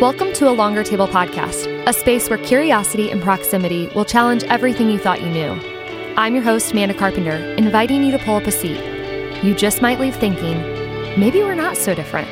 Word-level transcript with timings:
Welcome 0.00 0.32
to 0.34 0.48
a 0.48 0.52
Longer 0.54 0.84
Table 0.84 1.08
podcast, 1.08 1.66
a 1.88 1.92
space 1.92 2.30
where 2.30 2.38
curiosity 2.38 3.10
and 3.10 3.20
proximity 3.20 3.88
will 3.96 4.04
challenge 4.04 4.44
everything 4.44 4.88
you 4.88 4.96
thought 4.96 5.20
you 5.20 5.28
knew. 5.28 5.50
I'm 6.16 6.34
your 6.36 6.44
host, 6.44 6.72
Manda 6.72 6.94
Carpenter, 6.94 7.32
inviting 7.56 8.04
you 8.04 8.12
to 8.12 8.18
pull 8.20 8.36
up 8.36 8.44
a 8.44 8.52
seat. 8.52 8.80
You 9.42 9.56
just 9.56 9.82
might 9.82 9.98
leave 9.98 10.14
thinking, 10.14 10.56
maybe 11.18 11.40
we're 11.40 11.56
not 11.56 11.76
so 11.76 11.96
different. 11.96 12.28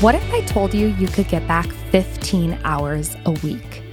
What 0.00 0.14
if 0.14 0.32
I 0.32 0.40
told 0.42 0.72
you 0.72 0.86
you 0.86 1.08
could 1.08 1.26
get 1.26 1.48
back 1.48 1.66
15 1.66 2.60
hours 2.62 3.16
a 3.24 3.32
week? 3.32 3.85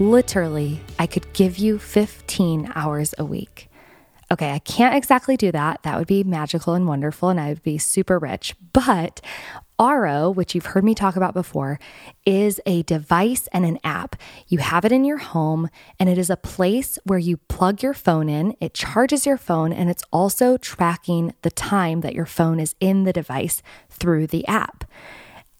Literally, 0.00 0.80
I 0.98 1.06
could 1.06 1.30
give 1.34 1.58
you 1.58 1.78
15 1.78 2.72
hours 2.74 3.14
a 3.18 3.24
week. 3.26 3.68
Okay, 4.32 4.50
I 4.52 4.58
can't 4.60 4.94
exactly 4.94 5.36
do 5.36 5.52
that. 5.52 5.82
That 5.82 5.98
would 5.98 6.06
be 6.06 6.24
magical 6.24 6.72
and 6.72 6.88
wonderful, 6.88 7.28
and 7.28 7.38
I 7.38 7.50
would 7.50 7.62
be 7.62 7.76
super 7.76 8.18
rich. 8.18 8.54
But 8.72 9.20
Aro, 9.78 10.34
which 10.34 10.54
you've 10.54 10.66
heard 10.66 10.84
me 10.84 10.94
talk 10.94 11.16
about 11.16 11.34
before, 11.34 11.78
is 12.24 12.62
a 12.64 12.82
device 12.84 13.46
and 13.52 13.66
an 13.66 13.78
app. 13.84 14.16
You 14.48 14.56
have 14.58 14.86
it 14.86 14.92
in 14.92 15.04
your 15.04 15.18
home, 15.18 15.68
and 15.98 16.08
it 16.08 16.16
is 16.16 16.30
a 16.30 16.36
place 16.36 16.98
where 17.04 17.18
you 17.18 17.36
plug 17.36 17.82
your 17.82 17.92
phone 17.92 18.30
in, 18.30 18.56
it 18.58 18.72
charges 18.72 19.26
your 19.26 19.36
phone, 19.36 19.70
and 19.70 19.90
it's 19.90 20.04
also 20.10 20.56
tracking 20.56 21.34
the 21.42 21.50
time 21.50 22.00
that 22.00 22.14
your 22.14 22.24
phone 22.24 22.58
is 22.58 22.74
in 22.80 23.04
the 23.04 23.12
device 23.12 23.62
through 23.90 24.28
the 24.28 24.46
app. 24.46 24.79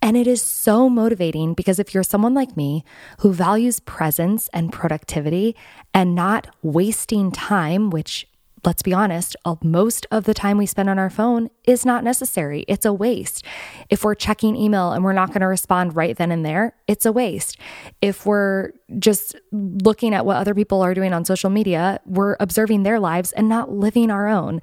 And 0.03 0.17
it 0.17 0.27
is 0.27 0.43
so 0.43 0.89
motivating 0.89 1.53
because 1.55 1.79
if 1.79 1.93
you're 1.93 2.03
someone 2.03 2.33
like 2.33 2.57
me 2.57 2.85
who 3.19 3.33
values 3.33 3.81
presence 3.81 4.49
and 4.53 4.73
productivity 4.73 5.55
and 5.93 6.15
not 6.15 6.47
wasting 6.63 7.31
time, 7.31 7.91
which 7.91 8.27
let's 8.65 8.83
be 8.83 8.93
honest, 8.93 9.37
most 9.63 10.07
of 10.11 10.25
the 10.25 10.35
time 10.35 10.59
we 10.59 10.67
spend 10.67 10.89
on 10.89 10.99
our 10.99 11.11
phone 11.11 11.51
is 11.65 11.87
not 11.87 12.05
necessary. 12.05 12.65
It's 12.69 12.85
a 12.85 12.93
waste. 12.93 13.45
If 13.89 14.05
we're 14.05 14.15
checking 14.15 14.57
email 14.57 14.93
and 14.93 15.05
we're 15.05 15.13
not 15.13 15.29
going 15.29 15.41
to 15.41 15.47
respond 15.47 15.97
right 15.97 16.17
then 16.17 16.31
and 16.31 16.45
there, 16.45 16.75
it's 16.87 17.07
a 17.07 17.13
waste. 17.13 17.57
If 18.03 18.27
we're 18.27 18.73
just 18.99 19.37
looking 19.53 20.15
at 20.15 20.27
what 20.27 20.37
other 20.37 20.55
people 20.55 20.83
are 20.83 20.95
doing 20.95 21.13
on 21.13 21.25
social 21.25 21.51
media, 21.51 22.01
we're 22.05 22.37
observing 22.41 22.83
their 22.83 22.99
lives 22.99 23.33
and 23.33 23.49
not 23.49 23.71
living 23.71 24.11
our 24.11 24.27
own. 24.27 24.61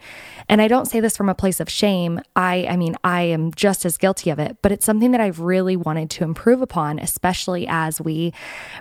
And 0.49 0.61
I 0.61 0.67
don't 0.67 0.85
say 0.85 0.99
this 0.99 1.15
from 1.15 1.29
a 1.29 1.35
place 1.35 1.59
of 1.59 1.69
shame. 1.69 2.19
I 2.35 2.67
I 2.69 2.75
mean, 2.75 2.95
I 3.03 3.21
am 3.23 3.53
just 3.53 3.85
as 3.85 3.97
guilty 3.97 4.29
of 4.29 4.39
it, 4.39 4.57
but 4.61 4.71
it's 4.71 4.85
something 4.85 5.11
that 5.11 5.21
I've 5.21 5.39
really 5.39 5.75
wanted 5.75 6.09
to 6.11 6.23
improve 6.23 6.61
upon, 6.61 6.99
especially 6.99 7.65
as 7.67 8.01
we 8.01 8.33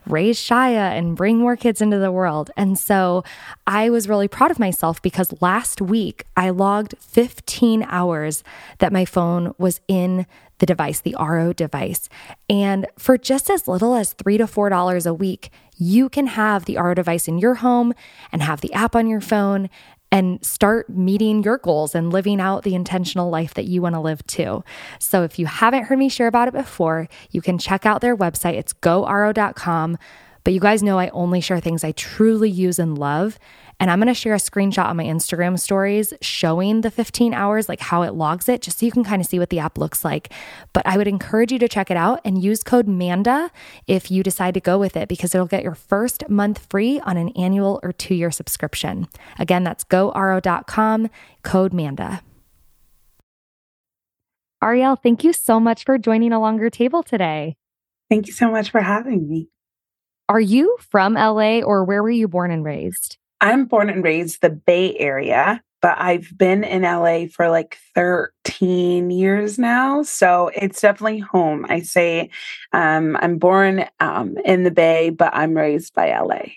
raise 0.06 0.38
Shia 0.38 0.92
and 0.98 1.16
bring 1.16 1.38
more 1.38 1.56
kids 1.56 1.80
into 1.80 1.98
the 1.98 2.10
world. 2.10 2.50
And 2.56 2.78
so 2.78 3.22
I 3.66 3.90
was 3.90 4.08
really 4.08 4.28
proud 4.28 4.50
of 4.50 4.58
myself 4.58 5.00
because 5.06 5.40
last 5.40 5.80
week 5.80 6.24
I 6.36 6.50
logged 6.50 6.96
15 6.98 7.84
hours 7.88 8.42
that 8.78 8.92
my 8.92 9.04
phone 9.04 9.54
was 9.56 9.80
in 9.86 10.26
the 10.58 10.66
device, 10.66 10.98
the 10.98 11.14
Aro 11.16 11.54
device. 11.54 12.08
And 12.50 12.88
for 12.98 13.16
just 13.16 13.48
as 13.48 13.68
little 13.68 13.94
as 13.94 14.14
three 14.14 14.36
to 14.36 14.48
four 14.48 14.68
dollars 14.68 15.06
a 15.06 15.14
week, 15.14 15.52
you 15.76 16.08
can 16.08 16.26
have 16.26 16.64
the 16.64 16.74
Aro 16.74 16.96
device 16.96 17.28
in 17.28 17.38
your 17.38 17.54
home 17.54 17.94
and 18.32 18.42
have 18.42 18.62
the 18.62 18.72
app 18.72 18.96
on 18.96 19.06
your 19.06 19.20
phone 19.20 19.70
and 20.10 20.44
start 20.44 20.90
meeting 20.90 21.44
your 21.44 21.58
goals 21.58 21.94
and 21.94 22.12
living 22.12 22.40
out 22.40 22.64
the 22.64 22.74
intentional 22.74 23.30
life 23.30 23.54
that 23.54 23.66
you 23.66 23.80
want 23.82 23.94
to 23.94 24.00
live 24.00 24.26
too. 24.26 24.64
So 24.98 25.22
if 25.22 25.38
you 25.38 25.46
haven't 25.46 25.84
heard 25.84 26.00
me 26.00 26.08
share 26.08 26.26
about 26.26 26.48
it 26.48 26.54
before, 26.54 27.08
you 27.30 27.40
can 27.40 27.58
check 27.58 27.86
out 27.86 28.00
their 28.00 28.16
website. 28.16 28.54
It's 28.54 28.72
goaro.com. 28.72 29.98
But 30.46 30.52
you 30.52 30.60
guys 30.60 30.80
know 30.80 30.96
I 30.96 31.08
only 31.08 31.40
share 31.40 31.58
things 31.58 31.82
I 31.82 31.90
truly 31.90 32.48
use 32.48 32.78
and 32.78 32.96
love. 32.96 33.36
And 33.80 33.90
I'm 33.90 33.98
going 33.98 34.06
to 34.06 34.14
share 34.14 34.32
a 34.32 34.38
screenshot 34.38 34.86
on 34.86 34.96
my 34.96 35.02
Instagram 35.02 35.58
stories 35.58 36.14
showing 36.20 36.82
the 36.82 36.90
15 36.92 37.34
hours, 37.34 37.68
like 37.68 37.80
how 37.80 38.02
it 38.02 38.14
logs 38.14 38.48
it, 38.48 38.62
just 38.62 38.78
so 38.78 38.86
you 38.86 38.92
can 38.92 39.02
kind 39.02 39.20
of 39.20 39.26
see 39.26 39.40
what 39.40 39.50
the 39.50 39.58
app 39.58 39.76
looks 39.76 40.04
like. 40.04 40.32
But 40.72 40.86
I 40.86 40.98
would 40.98 41.08
encourage 41.08 41.50
you 41.50 41.58
to 41.58 41.66
check 41.66 41.90
it 41.90 41.96
out 41.96 42.20
and 42.24 42.40
use 42.40 42.62
code 42.62 42.86
MANDA 42.86 43.50
if 43.88 44.08
you 44.08 44.22
decide 44.22 44.54
to 44.54 44.60
go 44.60 44.78
with 44.78 44.96
it, 44.96 45.08
because 45.08 45.34
it'll 45.34 45.48
get 45.48 45.64
your 45.64 45.74
first 45.74 46.28
month 46.28 46.64
free 46.70 47.00
on 47.00 47.16
an 47.16 47.30
annual 47.30 47.80
or 47.82 47.90
two 47.90 48.14
year 48.14 48.30
subscription. 48.30 49.08
Again, 49.40 49.64
that's 49.64 49.82
goaro.com, 49.82 51.10
code 51.42 51.72
MANDA. 51.72 52.22
Arielle, 54.62 55.02
thank 55.02 55.24
you 55.24 55.32
so 55.32 55.58
much 55.58 55.84
for 55.84 55.98
joining 55.98 56.32
a 56.32 56.38
longer 56.38 56.70
table 56.70 57.02
today. 57.02 57.56
Thank 58.08 58.28
you 58.28 58.32
so 58.32 58.48
much 58.48 58.70
for 58.70 58.80
having 58.80 59.28
me. 59.28 59.48
Are 60.28 60.40
you 60.40 60.76
from 60.90 61.14
LA 61.14 61.60
or 61.60 61.84
where 61.84 62.02
were 62.02 62.10
you 62.10 62.28
born 62.28 62.50
and 62.50 62.64
raised? 62.64 63.16
I'm 63.40 63.66
born 63.66 63.90
and 63.90 64.02
raised 64.02 64.40
the 64.40 64.50
Bay 64.50 64.96
Area, 64.98 65.62
but 65.82 65.96
I've 65.98 66.36
been 66.36 66.64
in 66.64 66.82
LA 66.82 67.26
for 67.26 67.48
like 67.48 67.78
13 67.94 69.10
years 69.10 69.58
now. 69.58 70.02
So 70.02 70.50
it's 70.54 70.80
definitely 70.80 71.20
home. 71.20 71.66
I 71.68 71.80
say 71.80 72.30
um, 72.72 73.16
I'm 73.20 73.38
born 73.38 73.86
um, 74.00 74.36
in 74.44 74.64
the 74.64 74.70
Bay, 74.70 75.10
but 75.10 75.34
I'm 75.34 75.54
raised 75.54 75.94
by 75.94 76.18
LA. 76.18 76.52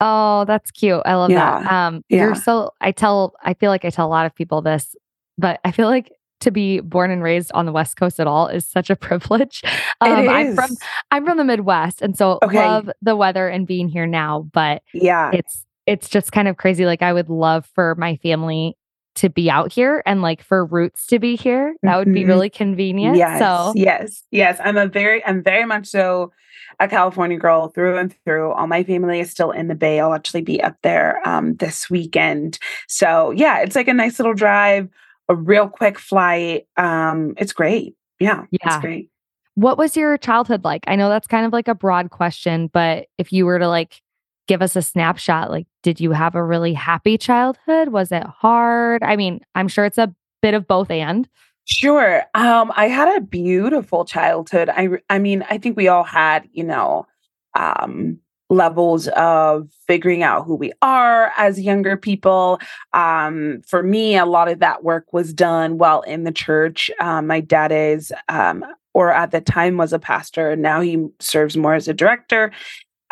Oh, 0.00 0.44
that's 0.46 0.70
cute. 0.70 1.02
I 1.04 1.14
love 1.14 1.30
yeah. 1.30 1.60
that. 1.60 1.72
Um, 1.72 2.04
yeah. 2.08 2.22
You're 2.22 2.34
so, 2.34 2.72
I 2.80 2.90
tell, 2.90 3.34
I 3.42 3.54
feel 3.54 3.70
like 3.70 3.84
I 3.84 3.90
tell 3.90 4.06
a 4.06 4.08
lot 4.08 4.26
of 4.26 4.34
people 4.34 4.60
this, 4.60 4.96
but 5.38 5.60
I 5.64 5.70
feel 5.70 5.88
like 5.88 6.10
to 6.40 6.50
be 6.50 6.80
born 6.80 7.10
and 7.10 7.22
raised 7.22 7.50
on 7.54 7.66
the 7.66 7.72
West 7.72 7.96
Coast 7.96 8.20
at 8.20 8.26
all 8.26 8.48
is 8.48 8.68
such 8.68 8.90
a 8.90 8.96
privilege. 9.04 9.62
Um, 10.00 10.28
I'm 10.28 10.54
from 10.54 10.70
I'm 11.10 11.24
from 11.24 11.38
the 11.38 11.44
Midwest, 11.44 12.02
and 12.02 12.16
so 12.16 12.38
okay. 12.42 12.58
love 12.58 12.90
the 13.02 13.16
weather 13.16 13.48
and 13.48 13.66
being 13.66 13.88
here 13.88 14.06
now. 14.06 14.48
But 14.52 14.82
yeah, 14.92 15.30
it's 15.32 15.64
it's 15.86 16.08
just 16.08 16.32
kind 16.32 16.48
of 16.48 16.56
crazy. 16.56 16.86
Like 16.86 17.02
I 17.02 17.12
would 17.12 17.28
love 17.28 17.68
for 17.74 17.94
my 17.96 18.16
family 18.16 18.76
to 19.16 19.30
be 19.30 19.50
out 19.50 19.72
here 19.72 20.02
and 20.06 20.22
like 20.22 20.42
for 20.42 20.64
roots 20.64 21.06
to 21.06 21.18
be 21.18 21.36
here. 21.36 21.74
That 21.82 21.96
would 21.96 22.12
be 22.12 22.20
mm-hmm. 22.20 22.28
really 22.28 22.50
convenient. 22.50 23.16
Yes, 23.16 23.38
so 23.38 23.72
yes, 23.76 24.22
yes. 24.30 24.60
I'm 24.62 24.76
a 24.76 24.86
very, 24.86 25.24
I'm 25.24 25.42
very 25.42 25.64
much 25.64 25.86
so 25.86 26.32
a 26.80 26.88
California 26.88 27.38
girl 27.38 27.68
through 27.68 27.96
and 27.98 28.14
through. 28.24 28.52
All 28.52 28.66
my 28.66 28.82
family 28.82 29.20
is 29.20 29.30
still 29.30 29.52
in 29.52 29.68
the 29.68 29.74
Bay. 29.74 30.00
I'll 30.00 30.14
actually 30.14 30.42
be 30.42 30.60
up 30.62 30.76
there 30.82 31.26
um, 31.26 31.54
this 31.56 31.88
weekend. 31.88 32.58
So 32.88 33.30
yeah, 33.30 33.60
it's 33.60 33.76
like 33.76 33.88
a 33.88 33.94
nice 33.94 34.18
little 34.18 34.34
drive, 34.34 34.88
a 35.28 35.34
real 35.34 35.68
quick 35.68 35.98
flight. 35.98 36.66
Um, 36.76 37.34
it's 37.36 37.52
great. 37.52 37.94
Yeah, 38.20 38.44
yeah, 38.50 38.58
it's 38.64 38.78
great. 38.78 39.10
What 39.56 39.78
was 39.78 39.96
your 39.96 40.18
childhood 40.18 40.64
like? 40.64 40.84
I 40.86 40.96
know 40.96 41.08
that's 41.08 41.26
kind 41.26 41.46
of 41.46 41.52
like 41.52 41.68
a 41.68 41.74
broad 41.74 42.10
question, 42.10 42.68
but 42.72 43.06
if 43.18 43.32
you 43.32 43.46
were 43.46 43.58
to 43.58 43.68
like 43.68 44.02
give 44.46 44.62
us 44.62 44.76
a 44.76 44.82
snapshot. 44.82 45.50
Like, 45.50 45.66
did 45.82 46.00
you 46.00 46.12
have 46.12 46.34
a 46.34 46.44
really 46.44 46.74
happy 46.74 47.18
childhood? 47.18 47.88
Was 47.88 48.12
it 48.12 48.24
hard? 48.24 49.02
I 49.02 49.16
mean, 49.16 49.40
I'm 49.54 49.68
sure 49.68 49.84
it's 49.84 49.98
a 49.98 50.14
bit 50.42 50.54
of 50.54 50.66
both 50.66 50.90
and. 50.90 51.28
Sure. 51.64 52.24
Um, 52.34 52.72
I 52.76 52.88
had 52.88 53.16
a 53.16 53.22
beautiful 53.22 54.04
childhood. 54.04 54.68
I 54.68 54.88
I 55.08 55.18
mean, 55.18 55.44
I 55.48 55.58
think 55.58 55.76
we 55.76 55.88
all 55.88 56.04
had, 56.04 56.46
you 56.52 56.64
know, 56.64 57.06
um, 57.54 58.18
levels 58.50 59.08
of 59.08 59.68
figuring 59.86 60.22
out 60.22 60.44
who 60.44 60.54
we 60.54 60.72
are 60.82 61.32
as 61.36 61.60
younger 61.60 61.96
people. 61.96 62.60
Um, 62.92 63.62
for 63.66 63.82
me, 63.82 64.16
a 64.16 64.26
lot 64.26 64.48
of 64.48 64.58
that 64.60 64.84
work 64.84 65.12
was 65.12 65.32
done 65.32 65.78
while 65.78 66.02
in 66.02 66.24
the 66.24 66.32
church. 66.32 66.90
Um, 67.00 67.26
my 67.26 67.40
dad 67.40 67.72
is, 67.72 68.12
um, 68.28 68.64
or 68.92 69.12
at 69.12 69.30
the 69.30 69.40
time 69.40 69.76
was 69.76 69.92
a 69.92 69.98
pastor, 69.98 70.50
and 70.50 70.62
now 70.62 70.80
he 70.80 71.06
serves 71.18 71.56
more 71.56 71.74
as 71.74 71.88
a 71.88 71.94
director. 71.94 72.52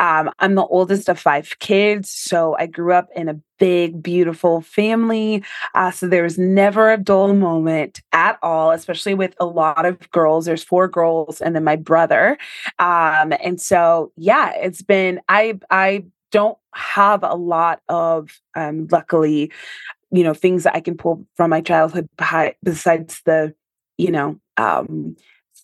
Um, 0.02 0.32
I'm 0.40 0.56
the 0.56 0.66
oldest 0.66 1.08
of 1.08 1.16
five 1.16 1.54
kids, 1.60 2.10
so 2.10 2.56
I 2.58 2.66
grew 2.66 2.92
up 2.92 3.08
in 3.14 3.28
a 3.28 3.38
big, 3.60 4.02
beautiful 4.02 4.60
family. 4.60 5.44
Uh, 5.76 5.92
so 5.92 6.08
there 6.08 6.24
was 6.24 6.36
never 6.36 6.90
a 6.90 6.98
dull 6.98 7.32
moment 7.34 8.02
at 8.12 8.36
all, 8.42 8.72
especially 8.72 9.14
with 9.14 9.32
a 9.38 9.46
lot 9.46 9.86
of 9.86 10.10
girls. 10.10 10.44
There's 10.44 10.64
four 10.64 10.88
girls 10.88 11.40
and 11.40 11.54
then 11.54 11.62
my 11.62 11.76
brother. 11.76 12.36
Um, 12.80 13.32
and 13.40 13.60
so, 13.60 14.10
yeah, 14.16 14.52
it's 14.56 14.82
been, 14.82 15.20
I, 15.28 15.60
I 15.70 16.06
don't 16.32 16.58
have 16.74 17.22
a 17.22 17.36
lot 17.36 17.80
of, 17.88 18.40
um, 18.56 18.88
luckily, 18.90 19.52
you 20.10 20.24
know, 20.24 20.34
things 20.34 20.64
that 20.64 20.74
I 20.74 20.80
can 20.80 20.96
pull 20.96 21.24
from 21.36 21.50
my 21.50 21.60
childhood 21.60 22.08
besides 22.64 23.22
the, 23.24 23.54
you 23.98 24.10
know, 24.10 24.40
um, 24.56 25.14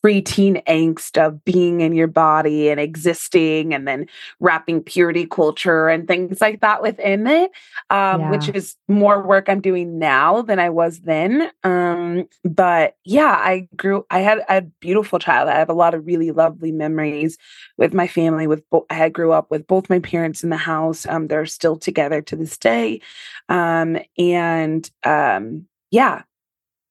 preteen 0.02 0.62
angst 0.64 1.20
of 1.20 1.44
being 1.44 1.80
in 1.80 1.94
your 1.94 2.06
body 2.06 2.68
and 2.68 2.78
existing 2.78 3.74
and 3.74 3.86
then 3.86 4.06
wrapping 4.40 4.82
purity 4.82 5.26
culture 5.26 5.88
and 5.88 6.06
things 6.06 6.40
like 6.40 6.60
that 6.60 6.82
within 6.82 7.26
it 7.26 7.50
um, 7.90 8.20
yeah. 8.20 8.30
which 8.30 8.48
is 8.48 8.76
more 8.86 9.22
work 9.22 9.48
i'm 9.48 9.60
doing 9.60 9.98
now 9.98 10.42
than 10.42 10.58
i 10.58 10.68
was 10.68 11.00
then 11.00 11.50
um, 11.64 12.28
but 12.44 12.96
yeah 13.04 13.36
i 13.40 13.68
grew 13.76 14.06
i 14.10 14.20
had 14.20 14.44
a 14.48 14.62
beautiful 14.62 15.18
child 15.18 15.48
i 15.48 15.58
have 15.58 15.70
a 15.70 15.74
lot 15.74 15.94
of 15.94 16.06
really 16.06 16.30
lovely 16.30 16.72
memories 16.72 17.36
with 17.76 17.92
my 17.92 18.06
family 18.06 18.46
with 18.46 18.68
bo- 18.70 18.86
i 18.90 19.08
grew 19.08 19.32
up 19.32 19.50
with 19.50 19.66
both 19.66 19.90
my 19.90 19.98
parents 19.98 20.44
in 20.44 20.50
the 20.50 20.56
house 20.56 21.06
um, 21.06 21.26
they're 21.26 21.46
still 21.46 21.76
together 21.76 22.22
to 22.22 22.36
this 22.36 22.56
day 22.56 23.00
um, 23.48 23.98
and 24.16 24.90
um, 25.04 25.66
yeah 25.90 26.22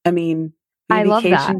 i 0.04 0.10
mean 0.10 0.52
I 0.90 1.02
love 1.02 1.22
that 1.22 1.54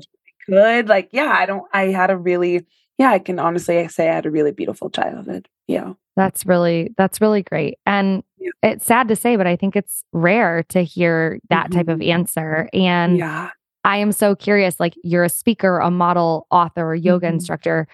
good. 0.48 0.88
Like, 0.88 1.10
yeah, 1.12 1.36
I 1.38 1.46
don't, 1.46 1.64
I 1.72 1.84
had 1.84 2.10
a 2.10 2.16
really, 2.16 2.66
yeah, 2.96 3.10
I 3.10 3.18
can 3.18 3.38
honestly 3.38 3.86
say 3.88 4.08
I 4.08 4.14
had 4.14 4.26
a 4.26 4.30
really 4.30 4.52
beautiful 4.52 4.90
childhood. 4.90 5.48
Yeah. 5.66 5.92
That's 6.16 6.44
really, 6.46 6.94
that's 6.96 7.20
really 7.20 7.42
great. 7.42 7.78
And 7.86 8.24
yeah. 8.38 8.50
it's 8.62 8.86
sad 8.86 9.06
to 9.08 9.16
say, 9.16 9.36
but 9.36 9.46
I 9.46 9.54
think 9.54 9.76
it's 9.76 10.02
rare 10.12 10.64
to 10.70 10.82
hear 10.82 11.38
that 11.50 11.66
mm-hmm. 11.66 11.78
type 11.78 11.88
of 11.88 12.00
mm-hmm. 12.00 12.10
answer. 12.10 12.68
And 12.72 13.18
yeah. 13.18 13.50
I 13.84 13.98
am 13.98 14.10
so 14.12 14.34
curious. 14.34 14.80
Like 14.80 14.94
you're 15.04 15.24
a 15.24 15.28
speaker, 15.28 15.78
a 15.78 15.90
model, 15.90 16.46
author, 16.50 16.94
yoga 16.94 17.26
mm-hmm. 17.26 17.34
instructor. 17.34 17.86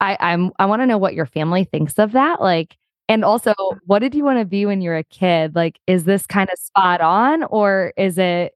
I, 0.00 0.16
I'm 0.20 0.52
I 0.58 0.66
want 0.66 0.80
to 0.80 0.86
know 0.86 0.96
what 0.96 1.14
your 1.14 1.26
family 1.26 1.64
thinks 1.64 1.98
of 1.98 2.12
that. 2.12 2.40
Like, 2.40 2.76
and 3.08 3.24
also, 3.24 3.54
what 3.86 3.98
did 3.98 4.14
you 4.14 4.22
want 4.22 4.38
to 4.38 4.44
be 4.44 4.64
when 4.64 4.80
you 4.80 4.90
were 4.90 4.96
a 4.96 5.04
kid? 5.04 5.54
Like, 5.54 5.80
is 5.86 6.04
this 6.04 6.26
kind 6.26 6.48
of 6.52 6.58
spot 6.58 7.00
on, 7.00 7.42
or 7.44 7.92
is 7.96 8.18
it? 8.18 8.52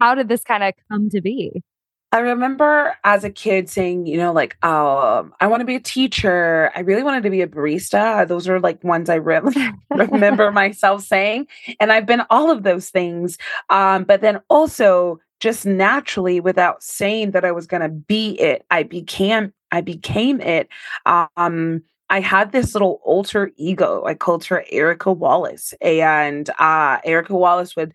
How 0.00 0.14
did 0.14 0.28
this 0.28 0.42
kind 0.44 0.62
of 0.62 0.72
come 0.90 1.10
to 1.10 1.20
be? 1.20 1.62
I 2.10 2.20
remember 2.20 2.96
as 3.04 3.22
a 3.22 3.30
kid 3.30 3.68
saying, 3.68 4.06
you 4.06 4.16
know, 4.16 4.32
like, 4.32 4.56
oh, 4.62 5.28
I 5.40 5.46
want 5.46 5.60
to 5.60 5.66
be 5.66 5.74
a 5.74 5.80
teacher. 5.80 6.70
I 6.74 6.80
really 6.80 7.02
wanted 7.02 7.22
to 7.24 7.30
be 7.30 7.42
a 7.42 7.46
barista. 7.46 8.26
Those 8.26 8.48
are 8.48 8.58
like 8.58 8.82
ones 8.82 9.10
I 9.10 9.16
really 9.16 9.54
remember 9.90 10.50
myself 10.52 11.02
saying. 11.02 11.48
And 11.80 11.92
I've 11.92 12.06
been 12.06 12.22
all 12.30 12.50
of 12.50 12.62
those 12.62 12.88
things. 12.88 13.36
Um, 13.68 14.04
but 14.04 14.22
then 14.22 14.40
also 14.48 15.20
just 15.40 15.66
naturally, 15.66 16.40
without 16.40 16.82
saying 16.82 17.32
that 17.32 17.44
I 17.44 17.52
was 17.52 17.66
going 17.66 17.82
to 17.82 17.90
be 17.90 18.30
it, 18.40 18.64
I 18.70 18.84
became, 18.84 19.52
I 19.70 19.82
became 19.82 20.40
it. 20.40 20.68
Um, 21.04 21.82
I 22.10 22.20
had 22.20 22.52
this 22.52 22.74
little 22.74 23.00
alter 23.04 23.50
ego. 23.56 24.04
I 24.06 24.14
called 24.14 24.44
her 24.46 24.64
Erica 24.70 25.12
Wallace. 25.12 25.74
And 25.82 26.48
uh, 26.58 26.98
Erica 27.04 27.34
Wallace 27.34 27.76
would 27.76 27.92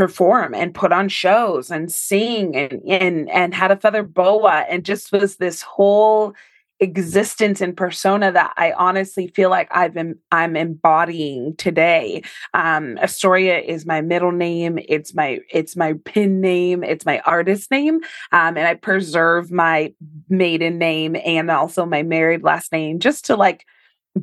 perform 0.00 0.54
and 0.54 0.72
put 0.72 0.92
on 0.92 1.10
shows 1.10 1.70
and 1.70 1.92
sing 1.92 2.56
and 2.56 2.80
and 2.88 3.28
and 3.28 3.52
had 3.52 3.70
a 3.70 3.76
feather 3.76 4.02
boa 4.02 4.64
and 4.70 4.82
just 4.82 5.12
was 5.12 5.36
this 5.36 5.60
whole 5.60 6.32
existence 6.78 7.60
and 7.60 7.76
persona 7.76 8.32
that 8.32 8.54
I 8.56 8.72
honestly 8.72 9.26
feel 9.26 9.50
like 9.50 9.68
I've 9.70 9.92
been 9.92 10.18
I'm 10.32 10.56
embodying 10.56 11.54
today. 11.56 12.22
Um 12.54 12.96
Estoria 12.96 13.58
is 13.58 13.84
my 13.84 14.00
middle 14.00 14.32
name, 14.32 14.78
it's 14.88 15.14
my 15.14 15.40
it's 15.50 15.76
my 15.76 15.92
pin 16.06 16.40
name, 16.40 16.82
it's 16.82 17.04
my 17.04 17.18
artist 17.26 17.70
name. 17.70 17.96
Um 18.32 18.56
and 18.56 18.60
I 18.60 18.76
preserve 18.76 19.52
my 19.52 19.92
maiden 20.30 20.78
name 20.78 21.14
and 21.14 21.50
also 21.50 21.84
my 21.84 22.02
married 22.02 22.42
last 22.42 22.72
name 22.72 23.00
just 23.00 23.26
to 23.26 23.36
like 23.36 23.66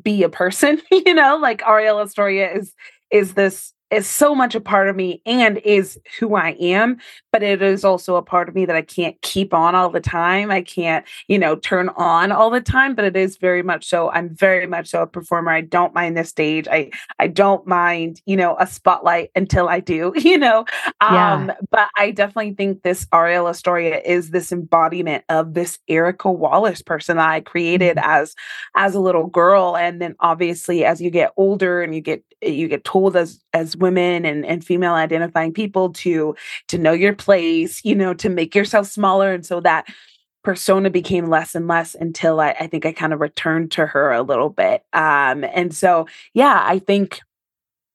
be 0.02 0.24
a 0.24 0.30
person, 0.30 0.82
you 0.92 1.14
know, 1.14 1.38
like 1.38 1.62
Arielle 1.62 2.04
Estoria 2.04 2.52
is 2.52 2.74
is 3.12 3.36
this 3.36 3.74
is 3.90 4.08
so 4.08 4.36
much 4.36 4.56
a 4.56 4.60
part 4.60 4.90
of 4.90 4.96
me 4.96 5.22
and 5.26 5.58
is 5.60 6.00
who 6.20 6.36
I 6.36 6.52
am, 6.60 6.98
but 7.32 7.42
it 7.42 7.62
is 7.62 7.86
also 7.86 8.16
a 8.16 8.22
part 8.22 8.50
of 8.50 8.56
me 8.56 8.66
that 8.66 8.76
I 8.76 8.82
can't 8.82 9.20
keep 9.22 9.54
on 9.54 9.76
all 9.76 9.90
the 9.90 10.02
time. 10.02 10.52
I 10.52 10.62
can't, 10.62 11.06
you 11.28 11.40
know, 11.40 11.56
turn 11.56 11.90
on 11.90 12.32
all 12.32 12.50
the 12.50 12.62
time, 12.62 12.96
but 12.96 13.06
it 13.06 13.16
is 13.16 13.38
very 13.38 13.64
much 13.64 13.86
so. 13.86 14.12
I'm 14.12 14.30
very 14.30 14.68
much 14.68 14.90
so 14.90 15.04
a 15.04 15.08
performer. 15.08 15.52
I 15.52 15.62
don't 15.62 15.94
mind 15.94 16.18
the 16.18 16.24
stage. 16.24 16.68
I 16.68 16.92
I 17.20 17.28
don't 17.28 17.66
mind, 17.66 18.22
you 18.26 18.36
know, 18.36 18.58
a 18.60 18.68
spotlight 18.68 19.32
until 19.36 19.70
I 19.70 19.80
do, 19.80 20.14
you 20.18 20.38
know. 20.38 20.66
Um, 21.00 21.48
yeah. 21.48 21.56
but 21.72 21.90
I 21.98 22.12
definitely 22.12 22.54
think 22.54 22.84
this 22.84 23.06
Arielle 23.08 23.50
Estoria 23.50 24.02
is 24.04 24.32
this 24.32 24.52
embodiment 24.52 25.24
of 25.30 25.54
this 25.54 25.80
Erica 25.88 26.32
Wallace 26.32 26.82
person 26.82 27.18
that 27.18 27.30
I 27.30 27.40
created 27.40 27.98
mm-hmm. 27.98 28.10
as 28.10 28.36
as 28.76 28.96
a 28.96 29.00
little 29.00 29.28
girl. 29.28 29.78
And 29.78 30.02
then 30.02 30.16
obviously 30.20 30.84
as 30.84 31.02
you 31.02 31.10
get 31.10 31.32
older 31.38 31.82
and 31.82 31.96
you 31.96 32.02
get 32.02 32.24
you 32.42 32.68
get 32.68 32.84
told 32.84 33.16
as 33.16 33.40
as 33.54 33.76
women 33.78 34.26
and, 34.26 34.46
and 34.46 34.66
female 34.66 34.94
identifying 34.94 35.54
people 35.54 35.92
to 35.94 36.36
to 36.68 36.78
know 36.78 36.94
your 36.94 37.14
place 37.14 37.84
you 37.84 37.96
know 37.96 38.14
to 38.14 38.30
make 38.30 38.56
yourself 38.56 38.88
smaller 38.88 39.34
and 39.34 39.46
so 39.46 39.60
that 39.60 39.88
persona 40.48 40.90
became 40.90 41.26
less 41.26 41.56
and 41.56 41.68
less 41.68 41.94
until 41.94 42.40
I, 42.40 42.56
I 42.58 42.68
think 42.68 42.86
I 42.86 42.94
kind 42.94 43.12
of 43.12 43.20
returned 43.20 43.72
to 43.72 43.86
her 43.86 44.14
a 44.14 44.22
little 44.22 44.50
bit. 44.50 44.82
Um, 44.94 45.44
and 45.44 45.76
so, 45.76 46.08
yeah, 46.34 46.64
I 46.66 46.80
think 46.80 47.20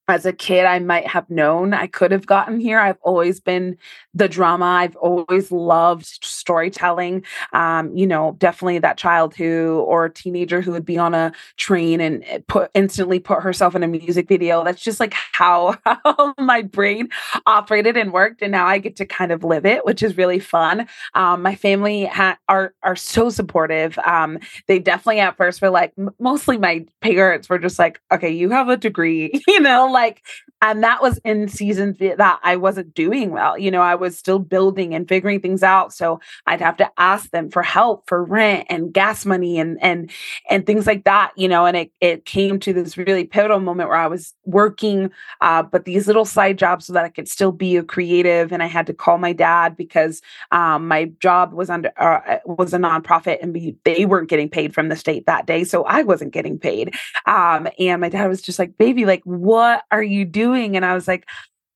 as 0.09 0.27
a 0.27 0.33
kid 0.33 0.65
I 0.65 0.79
might 0.79 1.07
have 1.07 1.29
known 1.31 1.73
I 1.75 1.87
could 1.87 2.11
have 2.11 2.27
gotten 2.27 2.61
here. 2.61 2.79
I've 2.79 2.99
always 3.03 3.41
been 3.41 3.77
the 4.15 4.29
drama. 4.29 4.65
I've 4.67 4.97
always 4.97 5.51
loved 5.53 6.07
storytelling. 6.23 7.25
Um, 7.53 7.97
you 7.97 8.07
know, 8.07 8.35
definitely 8.39 8.79
that 8.81 8.99
child 8.99 9.35
who 9.35 9.85
or 9.87 10.09
teenager 10.09 10.61
who 10.61 10.73
would 10.73 10.85
be 10.85 10.99
on 10.99 11.15
a 11.15 11.33
train 11.57 12.01
and 12.01 12.25
eh, 12.27 12.41
put 12.49 12.71
instantly 12.75 13.21
put 13.21 13.43
herself 13.43 13.75
in 13.75 13.83
a 13.83 13.89
music 13.89 14.29
video. 14.29 14.65
That's 14.65 14.83
just 14.83 15.01
like 15.01 15.15
how, 15.33 15.77
how 15.87 16.35
my 16.39 16.63
brain 16.63 17.09
operated 17.47 17.97
and 17.97 18.13
worked. 18.13 18.43
And 18.43 18.53
now 18.53 18.67
I 18.67 18.79
get 18.79 18.97
to 18.97 19.07
kind 19.07 19.33
of 19.33 19.45
live 19.45 19.65
it, 19.65 19.85
which 19.85 20.03
is 20.03 20.17
really 20.17 20.41
fun. 20.41 20.89
Um, 21.15 21.43
my 21.43 21.55
family 21.55 22.07
ha- 22.07 22.39
are 22.49 22.75
are 22.83 22.97
so 22.97 23.31
supportive. 23.31 23.99
Um, 24.01 24.39
they 24.67 24.79
definitely 24.79 25.21
at 25.21 25.37
first 25.37 25.63
were 25.63 25.71
like, 25.71 25.93
mostly 26.19 26.59
my 26.59 26.85
parents 27.01 27.49
were 27.49 27.59
just 27.59 27.79
like, 27.79 28.01
okay, 28.13 28.31
you 28.31 28.51
have 28.51 28.69
a 28.69 28.77
degree, 28.77 29.31
you 29.47 29.61
know, 29.61 29.92
like, 29.93 30.23
and 30.63 30.83
that 30.83 31.03
was 31.03 31.19
in 31.25 31.49
seasons 31.49 31.99
that 31.99 32.41
I 32.43 32.57
wasn't 32.57 32.95
doing 32.95 33.31
well. 33.33 33.59
You 33.59 33.71
know, 33.71 33.83
I 33.83 33.95
was 33.95 34.17
still 34.17 34.39
building 34.39 34.95
and 34.95 35.07
figuring 35.07 35.41
things 35.41 35.63
out. 35.63 35.93
So 35.93 36.21
I'd 36.47 36.61
have 36.63 36.79
to 36.79 36.91
ask 36.97 37.31
them 37.31 37.51
for 37.51 37.63
help 37.63 38.05
for 38.09 38.25
rent 38.25 38.67
and 38.71 38.93
gas 38.93 39.27
money 39.27 39.59
and 39.59 39.79
and 39.83 40.11
and 40.49 40.67
things 40.67 40.87
like 40.87 41.05
that, 41.05 41.33
you 41.37 41.49
know, 41.49 41.67
and 41.67 41.77
it 41.77 41.93
it 42.01 42.25
came 42.25 42.59
to 42.61 42.73
this 42.73 42.97
really 42.97 43.25
pivotal 43.25 43.61
moment 43.61 43.91
where 43.91 43.99
I 43.99 44.07
was 44.07 44.33
working 44.47 45.11
uh, 45.41 45.63
but 45.63 45.85
these 45.85 46.07
little 46.07 46.25
side 46.25 46.59
jobs 46.59 46.87
so 46.87 46.93
that 46.93 47.05
I 47.05 47.09
could 47.09 47.29
still 47.29 47.53
be 47.53 47.77
a 47.77 47.83
creative. 47.83 48.53
And 48.53 48.63
I 48.63 48.67
had 48.67 48.87
to 48.87 48.95
call 48.95 49.19
my 49.19 49.33
dad 49.33 49.77
because 49.77 50.23
um, 50.53 50.89
my 50.89 51.07
job 51.21 51.53
was 51.53 51.71
under 51.71 51.91
uh, 51.99 52.39
was 52.47 52.73
a 52.73 52.79
nonprofit 52.79 53.39
and 53.43 53.53
we, 53.53 53.77
they 53.85 54.05
weren't 54.07 54.29
getting 54.29 54.49
paid 54.49 54.75
from 54.75 54.89
the 54.89 54.97
state 54.97 55.27
that 55.27 55.47
day. 55.47 55.65
So 55.65 55.85
I 55.85 56.03
wasn't 56.03 56.33
getting 56.33 56.59
paid. 56.59 56.95
Um, 57.27 57.69
and 57.79 58.01
my 58.01 58.09
dad 58.09 58.29
was 58.29 58.43
just 58.43 58.59
like, 58.59 58.77
baby, 58.79 59.05
like, 59.05 59.23
what 59.25 59.83
are 59.91 60.03
you 60.03 60.25
doing? 60.25 60.52
And 60.55 60.85
I 60.85 60.95
was 60.95 61.09
like, 61.09 61.27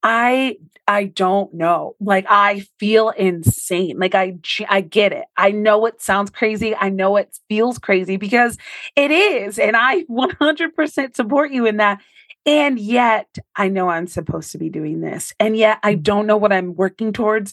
I 0.03 0.57
I 0.89 1.07
don't 1.07 1.53
know. 1.53 1.97
Like 2.01 2.27
I 2.29 2.65
feel 2.79 3.11
insane. 3.11 3.99
Like 3.99 4.15
I 4.15 4.39
I 4.69 4.81
get 4.81 5.13
it. 5.13 5.25
I 5.37 5.51
know 5.51 5.87
it 5.87 6.01
sounds 6.01 6.31
crazy. 6.31 6.77
I 6.77 6.91
know 6.91 7.17
it 7.17 7.37
feels 7.49 7.79
crazy 7.79 8.17
because 8.17 8.57
it 8.95 9.11
is 9.11 9.59
and 9.59 9.77
I 9.77 10.05
100% 10.11 11.17
support 11.17 11.51
you 11.51 11.67
in 11.67 11.79
that. 11.79 12.01
And 12.45 12.79
yet 12.79 13.39
I 13.57 13.69
know 13.69 13.89
I'm 13.89 14.07
supposed 14.07 14.53
to 14.53 14.59
be 14.59 14.71
doing 14.71 15.01
this. 15.01 15.35
And 15.41 15.57
yet 15.57 15.81
I 15.83 15.97
mm. 15.97 16.03
don't 16.03 16.27
know 16.27 16.37
what 16.37 16.53
I'm 16.53 16.77
working 16.77 17.13
towards 17.13 17.53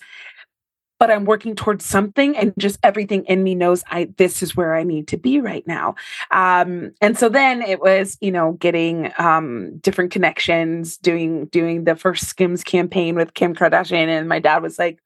but 1.04 1.12
I'm 1.12 1.26
working 1.26 1.54
towards 1.54 1.84
something 1.84 2.38
and 2.38 2.54
just 2.58 2.80
everything 2.82 3.26
in 3.26 3.44
me 3.44 3.56
knows 3.56 3.84
I 3.92 4.06
this 4.16 4.42
is 4.42 4.56
where 4.56 4.74
I 4.74 4.84
need 4.84 5.10
to 5.10 5.18
be 5.18 5.42
right 5.42 5.68
now. 5.68 5.96
Um, 6.32 6.94
and 7.02 7.18
so 7.18 7.28
then 7.28 7.62
it 7.62 7.82
was, 7.82 8.18
you 8.22 8.32
know, 8.32 8.54
getting 8.54 9.12
um, 9.18 9.80
different 9.80 10.12
connections, 10.12 10.96
doing 10.96 11.48
doing 11.48 11.84
the 11.84 11.98
first 11.98 12.28
Skims 12.28 12.64
campaign 12.64 13.16
with 13.16 13.34
Kim 13.34 13.54
Kardashian, 13.54 14.08
and 14.08 14.30
my 14.30 14.40
dad 14.40 14.64
was 14.64 14.80
like, 14.80 15.02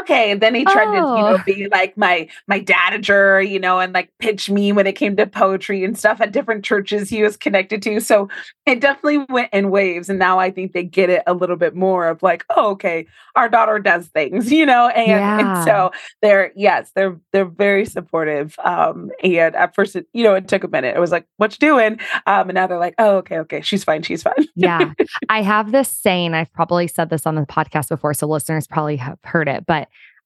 okay. 0.00 0.30
And 0.30 0.40
then 0.40 0.54
he 0.54 0.64
tried 0.64 0.88
oh. 0.88 0.92
to, 0.92 0.96
you 0.96 1.02
know, 1.02 1.38
oh. 1.38 1.42
be 1.44 1.68
like 1.68 1.96
my 1.96 2.28
my 2.46 2.60
dadager, 2.60 3.46
you 3.46 3.58
know, 3.58 3.78
and 3.78 3.92
like 3.92 4.10
pitch 4.18 4.50
me 4.50 4.72
when 4.72 4.86
it 4.86 4.94
came 4.94 5.16
to 5.16 5.26
poetry 5.26 5.84
and 5.84 5.98
stuff 5.98 6.20
at 6.20 6.32
different 6.32 6.64
churches 6.64 7.08
he 7.08 7.22
was 7.22 7.36
connected 7.36 7.82
to. 7.82 8.00
So 8.00 8.28
it 8.66 8.80
definitely 8.80 9.24
went 9.28 9.52
in 9.52 9.70
waves. 9.70 10.08
And 10.08 10.18
now 10.18 10.38
I 10.38 10.50
think 10.50 10.72
they 10.72 10.84
get 10.84 11.10
it 11.10 11.22
a 11.26 11.34
little 11.34 11.56
bit 11.56 11.74
more 11.74 12.08
of 12.08 12.22
like, 12.22 12.44
oh, 12.50 12.70
okay, 12.72 13.06
our 13.36 13.48
daughter 13.48 13.78
does 13.78 14.06
things, 14.08 14.52
you 14.58 14.66
know, 14.66 14.88
and, 14.88 15.08
yeah. 15.08 15.38
and 15.38 15.64
so 15.64 15.92
they're 16.22 16.52
yes, 16.56 16.90
they're 16.94 17.18
they're 17.32 17.44
very 17.44 17.84
supportive. 17.84 18.58
Um, 18.64 19.10
and 19.22 19.54
at 19.54 19.74
first, 19.74 19.96
it, 19.96 20.06
you 20.12 20.24
know, 20.24 20.34
it 20.34 20.48
took 20.48 20.64
a 20.64 20.68
minute. 20.68 20.96
It 20.96 21.00
was 21.00 21.12
like, 21.12 21.26
what 21.36 21.52
you 21.52 21.58
doing? 21.66 21.98
Um, 22.26 22.48
and 22.48 22.54
now 22.54 22.66
they're 22.66 22.78
like, 22.78 22.94
oh, 22.98 23.16
okay, 23.18 23.38
okay, 23.38 23.60
she's 23.60 23.84
fine, 23.84 24.02
she's 24.02 24.22
fine. 24.22 24.46
yeah, 24.54 24.92
I 25.28 25.42
have 25.42 25.72
this 25.72 25.88
saying. 25.88 26.34
I've 26.34 26.52
probably 26.52 26.88
said 26.88 27.10
this 27.10 27.26
on 27.26 27.36
the 27.36 27.42
podcast 27.42 27.88
before, 27.88 28.14
so 28.14 28.26
listeners 28.26 28.66
probably 28.66 28.96
have 28.96 29.18
heard 29.24 29.48
it, 29.48 29.64
but 29.66 29.77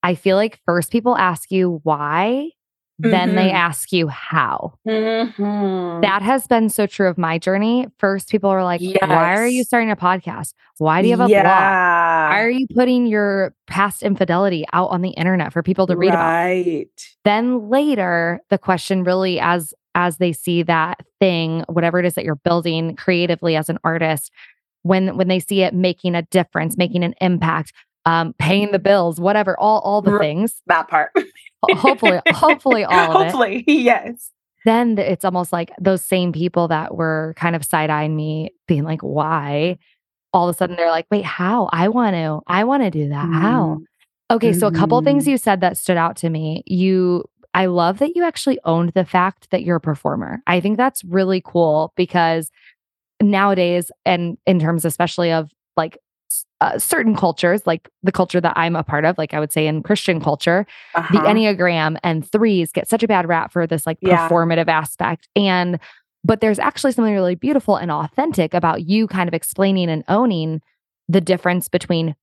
I 0.02 0.14
feel 0.14 0.37
like 0.37 0.61
first 0.64 0.90
people 0.90 1.16
ask 1.16 1.50
you 1.50 1.80
why, 1.85 2.50
mm-hmm. 3.00 3.11
then 3.11 3.35
they 3.35 3.49
mm-hmm. 3.49 3.56
ask 3.56 3.92
you 3.92 4.09
how. 4.09 4.75
Mm-hmm. 4.87 6.00
That 6.00 6.23
has 6.23 6.47
been 6.47 6.68
so 6.68 6.87
true 6.87 7.09
of 7.09 7.18
my 7.18 7.38
journey. 7.38 7.87
First, 7.99 8.28
people 8.28 8.50
are 8.50 8.64
like, 8.64 8.80
yes. 8.80 8.99
why 9.00 9.37
are 9.37 9.47
you 9.47 9.64
starting 9.64 9.90
a 9.90 9.97
podcast? 9.97 10.54
Why 10.78 11.02
do 11.02 11.09
you 11.09 11.16
have 11.16 11.28
a 11.28 11.30
yeah. 11.30 11.42
blog? 11.42 12.32
Why 12.32 12.42
are 12.42 12.50
you 12.50 12.66
putting 12.75 13.06
your 13.06 13.54
past 13.66 14.02
infidelity 14.02 14.64
out 14.73 14.88
on 14.88 15.02
the 15.02 15.11
internet 15.11 15.52
for 15.52 15.62
people 15.62 15.87
to 15.87 15.97
read 15.97 16.14
right. 16.14 16.66
about? 16.66 16.87
Then 17.25 17.68
later, 17.68 18.40
the 18.50 18.59
question 18.59 19.04
really 19.04 19.38
as 19.38 19.73
as 19.94 20.16
they 20.16 20.32
see 20.32 20.62
that 20.62 21.00
thing, 21.21 21.64
whatever 21.68 21.99
it 21.99 22.06
is 22.06 22.14
that 22.14 22.25
you're 22.25 22.37
building 22.37 22.97
creatively 22.97 23.56
as 23.56 23.68
an 23.68 23.78
artist, 23.85 24.32
when 24.82 25.16
when 25.16 25.28
they 25.28 25.38
see 25.38 25.62
it 25.62 25.75
making 25.75 26.14
a 26.14 26.23
difference, 26.23 26.76
making 26.76 27.04
an 27.04 27.14
impact, 27.21 27.73
um, 28.04 28.35
paying 28.38 28.73
the 28.73 28.78
bills, 28.78 29.21
whatever, 29.21 29.59
all 29.59 29.80
all 29.80 30.02
the 30.02 30.18
things. 30.18 30.61
That 30.66 30.88
part. 30.88 31.12
hopefully, 31.71 32.21
hopefully 32.28 32.85
all 32.85 33.12
hopefully, 33.12 33.64
yes. 33.66 34.30
Then 34.64 34.97
it's 34.99 35.25
almost 35.25 35.52
like 35.52 35.73
those 35.80 36.04
same 36.04 36.32
people 36.32 36.68
that 36.68 36.94
were 36.94 37.35
kind 37.37 37.56
of 37.56 37.64
side 37.64 37.90
eyeing 37.90 38.14
me, 38.14 38.50
being 38.66 38.85
like, 38.85 39.00
"Why?" 39.02 39.78
All 40.32 40.49
of 40.49 40.54
a 40.54 40.56
sudden, 40.56 40.76
they're 40.76 40.90
like, 40.90 41.06
"Wait, 41.11 41.25
how? 41.25 41.68
I 41.73 41.88
want 41.88 42.14
to. 42.14 42.40
I 42.47 42.64
want 42.64 42.82
to 42.82 42.90
do 42.90 43.09
that. 43.09 43.26
Mm. 43.26 43.40
How?" 43.40 43.62
Mm-hmm. 43.62 43.85
Okay, 44.30 44.52
so 44.54 44.66
a 44.66 44.73
couple 44.73 45.00
things 45.02 45.25
mm-hmm. 45.25 45.32
you 45.32 45.37
said 45.37 45.61
that 45.61 45.76
stood 45.76 45.99
out 45.99 46.16
to 46.16 46.30
me. 46.30 46.62
You 46.66 47.25
I 47.54 47.66
love 47.66 47.99
that 47.99 48.16
you 48.16 48.25
actually 48.25 48.59
owned 48.64 48.92
the 48.94 49.04
fact 49.04 49.50
that 49.50 49.62
you're 49.62 49.76
a 49.76 49.80
performer. 49.80 50.42
I 50.47 50.61
think 50.61 50.76
that's 50.76 51.04
really 51.04 51.42
cool 51.44 51.92
because 51.97 52.50
nowadays, 53.21 53.90
and 54.06 54.38
in 54.47 54.59
terms 54.59 54.85
especially 54.85 55.32
of 55.32 55.50
like 55.76 55.99
uh, 56.60 56.78
certain 56.78 57.16
cultures, 57.16 57.66
like 57.66 57.88
the 58.02 58.12
culture 58.12 58.40
that 58.40 58.52
I'm 58.56 58.76
a 58.76 58.84
part 58.84 59.04
of, 59.04 59.18
like 59.18 59.34
I 59.34 59.40
would 59.40 59.52
say 59.52 59.66
in 59.66 59.82
Christian 59.82 60.20
culture, 60.20 60.66
uh-huh. 60.94 61.12
the 61.12 61.28
Enneagram 61.28 61.96
and 62.02 62.30
threes 62.30 62.70
get 62.72 62.88
such 62.88 63.02
a 63.02 63.08
bad 63.08 63.26
rap 63.26 63.52
for 63.52 63.66
this 63.66 63.86
like 63.86 63.98
yeah. 64.00 64.28
performative 64.28 64.68
aspect. 64.68 65.28
And, 65.34 65.80
but 66.24 66.40
there's 66.40 66.58
actually 66.58 66.92
something 66.92 67.12
really 67.12 67.34
beautiful 67.34 67.76
and 67.76 67.90
authentic 67.90 68.54
about 68.54 68.88
you 68.88 69.08
kind 69.08 69.28
of 69.28 69.34
explaining 69.34 69.90
and 69.90 70.04
owning 70.08 70.62
the 71.08 71.20
difference 71.20 71.68
between, 71.68 72.14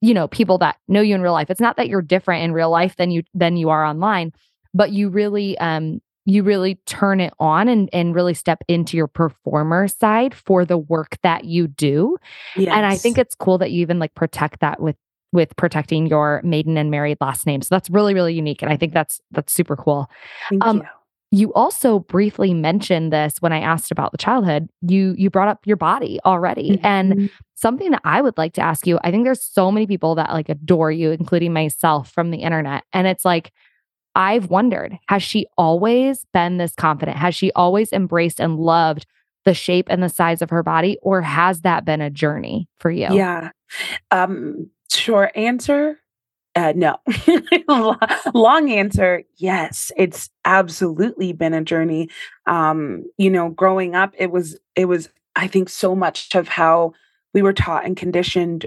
you 0.00 0.14
know, 0.14 0.26
people 0.26 0.58
that 0.58 0.76
know 0.88 1.00
you 1.00 1.14
in 1.14 1.22
real 1.22 1.32
life. 1.32 1.48
It's 1.48 1.60
not 1.60 1.76
that 1.76 1.88
you're 1.88 2.02
different 2.02 2.42
in 2.42 2.52
real 2.52 2.70
life 2.70 2.96
than 2.96 3.10
you, 3.12 3.22
than 3.34 3.56
you 3.56 3.70
are 3.70 3.84
online, 3.84 4.32
but 4.74 4.90
you 4.90 5.08
really, 5.08 5.56
um, 5.58 6.00
you 6.26 6.42
really 6.42 6.74
turn 6.86 7.20
it 7.20 7.32
on 7.38 7.68
and, 7.68 7.88
and 7.92 8.14
really 8.14 8.34
step 8.34 8.62
into 8.68 8.96
your 8.96 9.06
performer 9.06 9.88
side 9.88 10.34
for 10.34 10.64
the 10.64 10.76
work 10.76 11.16
that 11.22 11.44
you 11.44 11.68
do. 11.68 12.18
Yes. 12.56 12.74
And 12.76 12.84
I 12.84 12.96
think 12.96 13.16
it's 13.16 13.34
cool 13.34 13.58
that 13.58 13.70
you 13.70 13.80
even 13.80 13.98
like 13.98 14.14
protect 14.14 14.60
that 14.60 14.80
with 14.80 14.96
with 15.32 15.54
protecting 15.56 16.06
your 16.06 16.40
maiden 16.44 16.76
and 16.76 16.90
married 16.90 17.18
last 17.20 17.46
name. 17.46 17.62
So 17.62 17.68
that's 17.70 17.90
really, 17.90 18.14
really 18.14 18.34
unique. 18.34 18.62
And 18.62 18.70
I 18.70 18.76
think 18.76 18.92
that's 18.92 19.20
that's 19.30 19.52
super 19.52 19.76
cool. 19.76 20.10
Thank 20.50 20.64
um, 20.64 20.78
you. 20.78 20.84
You 21.32 21.52
also 21.54 21.98
briefly 22.00 22.54
mentioned 22.54 23.12
this 23.12 23.36
when 23.40 23.52
I 23.52 23.60
asked 23.60 23.90
about 23.90 24.12
the 24.12 24.18
childhood. 24.18 24.68
You 24.82 25.14
you 25.16 25.30
brought 25.30 25.48
up 25.48 25.66
your 25.66 25.76
body 25.76 26.18
already. 26.24 26.72
Mm-hmm. 26.72 26.86
And 26.86 27.30
something 27.54 27.90
that 27.90 28.02
I 28.04 28.20
would 28.20 28.36
like 28.36 28.54
to 28.54 28.62
ask 28.62 28.86
you, 28.86 28.98
I 29.04 29.10
think 29.10 29.24
there's 29.24 29.42
so 29.42 29.70
many 29.70 29.86
people 29.86 30.14
that 30.16 30.30
like 30.30 30.48
adore 30.48 30.90
you, 30.90 31.10
including 31.12 31.52
myself 31.52 32.10
from 32.10 32.30
the 32.30 32.38
internet. 32.38 32.84
And 32.92 33.06
it's 33.06 33.24
like, 33.24 33.52
I've 34.16 34.50
wondered 34.50 34.98
has 35.08 35.22
she 35.22 35.46
always 35.56 36.26
been 36.32 36.56
this 36.56 36.74
confident? 36.74 37.16
Has 37.16 37.34
she 37.34 37.52
always 37.52 37.92
embraced 37.92 38.40
and 38.40 38.58
loved 38.58 39.06
the 39.44 39.54
shape 39.54 39.86
and 39.88 40.02
the 40.02 40.08
size 40.08 40.42
of 40.42 40.50
her 40.50 40.64
body, 40.64 40.98
or 41.02 41.22
has 41.22 41.60
that 41.60 41.84
been 41.84 42.00
a 42.00 42.10
journey 42.10 42.68
for 42.80 42.90
you? 42.90 43.06
Yeah. 43.12 43.50
Um, 44.10 44.70
short 44.90 45.30
answer 45.36 46.00
uh, 46.56 46.72
no. 46.74 46.96
Long 48.34 48.70
answer, 48.72 49.22
yes. 49.36 49.92
It's 49.96 50.30
absolutely 50.46 51.34
been 51.34 51.52
a 51.52 51.62
journey. 51.62 52.08
Um, 52.46 53.04
you 53.18 53.30
know, 53.30 53.50
growing 53.50 53.94
up, 53.94 54.14
it 54.16 54.30
was 54.30 54.58
it 54.74 54.86
was 54.86 55.10
I 55.36 55.48
think 55.48 55.68
so 55.68 55.94
much 55.94 56.34
of 56.34 56.48
how 56.48 56.94
we 57.34 57.42
were 57.42 57.52
taught 57.52 57.84
and 57.84 57.94
conditioned 57.94 58.66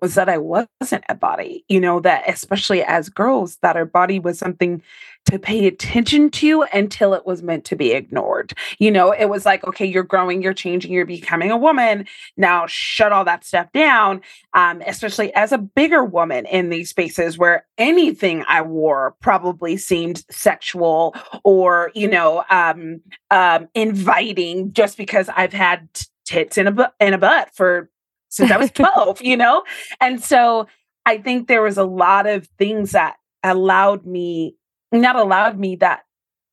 was 0.00 0.14
that 0.14 0.28
I 0.28 0.38
wasn't 0.38 1.04
a 1.08 1.14
body, 1.14 1.64
you 1.68 1.80
know, 1.80 2.00
that 2.00 2.24
especially 2.28 2.82
as 2.82 3.08
girls, 3.08 3.58
that 3.62 3.76
our 3.76 3.84
body 3.84 4.18
was 4.18 4.38
something 4.38 4.82
to 5.26 5.38
pay 5.38 5.66
attention 5.66 6.30
to 6.30 6.62
until 6.72 7.12
it 7.12 7.26
was 7.26 7.42
meant 7.42 7.64
to 7.66 7.76
be 7.76 7.92
ignored. 7.92 8.54
You 8.78 8.90
know, 8.90 9.12
it 9.12 9.26
was 9.26 9.44
like, 9.44 9.64
okay, 9.66 9.84
you're 9.84 10.02
growing, 10.02 10.42
you're 10.42 10.54
changing, 10.54 10.92
you're 10.92 11.04
becoming 11.04 11.50
a 11.50 11.56
woman. 11.56 12.06
Now 12.36 12.66
shut 12.66 13.12
all 13.12 13.24
that 13.26 13.44
stuff 13.44 13.70
down. 13.72 14.22
Um, 14.54 14.82
especially 14.86 15.32
as 15.34 15.52
a 15.52 15.58
bigger 15.58 16.04
woman 16.04 16.46
in 16.46 16.70
these 16.70 16.90
spaces 16.90 17.38
where 17.38 17.66
anything 17.78 18.44
I 18.48 18.62
wore 18.62 19.14
probably 19.20 19.76
seemed 19.76 20.24
sexual 20.30 21.14
or, 21.44 21.92
you 21.94 22.08
know, 22.08 22.44
um, 22.50 23.00
um, 23.30 23.68
inviting 23.74 24.72
just 24.72 24.96
because 24.96 25.28
I've 25.28 25.52
had 25.52 25.88
tits 26.24 26.58
in 26.58 26.66
a, 26.66 26.72
bu- 26.72 26.84
in 26.98 27.14
a 27.14 27.18
butt 27.18 27.50
for 27.54 27.90
since 28.30 28.50
I 28.50 28.56
was 28.56 28.70
12, 28.74 29.22
you 29.22 29.36
know? 29.36 29.62
And 30.00 30.22
so 30.22 30.66
I 31.04 31.18
think 31.18 31.46
there 31.48 31.62
was 31.62 31.76
a 31.76 31.84
lot 31.84 32.26
of 32.26 32.46
things 32.58 32.92
that 32.92 33.16
allowed 33.42 34.06
me, 34.06 34.56
not 34.92 35.16
allowed 35.16 35.58
me, 35.58 35.76
that 35.76 36.04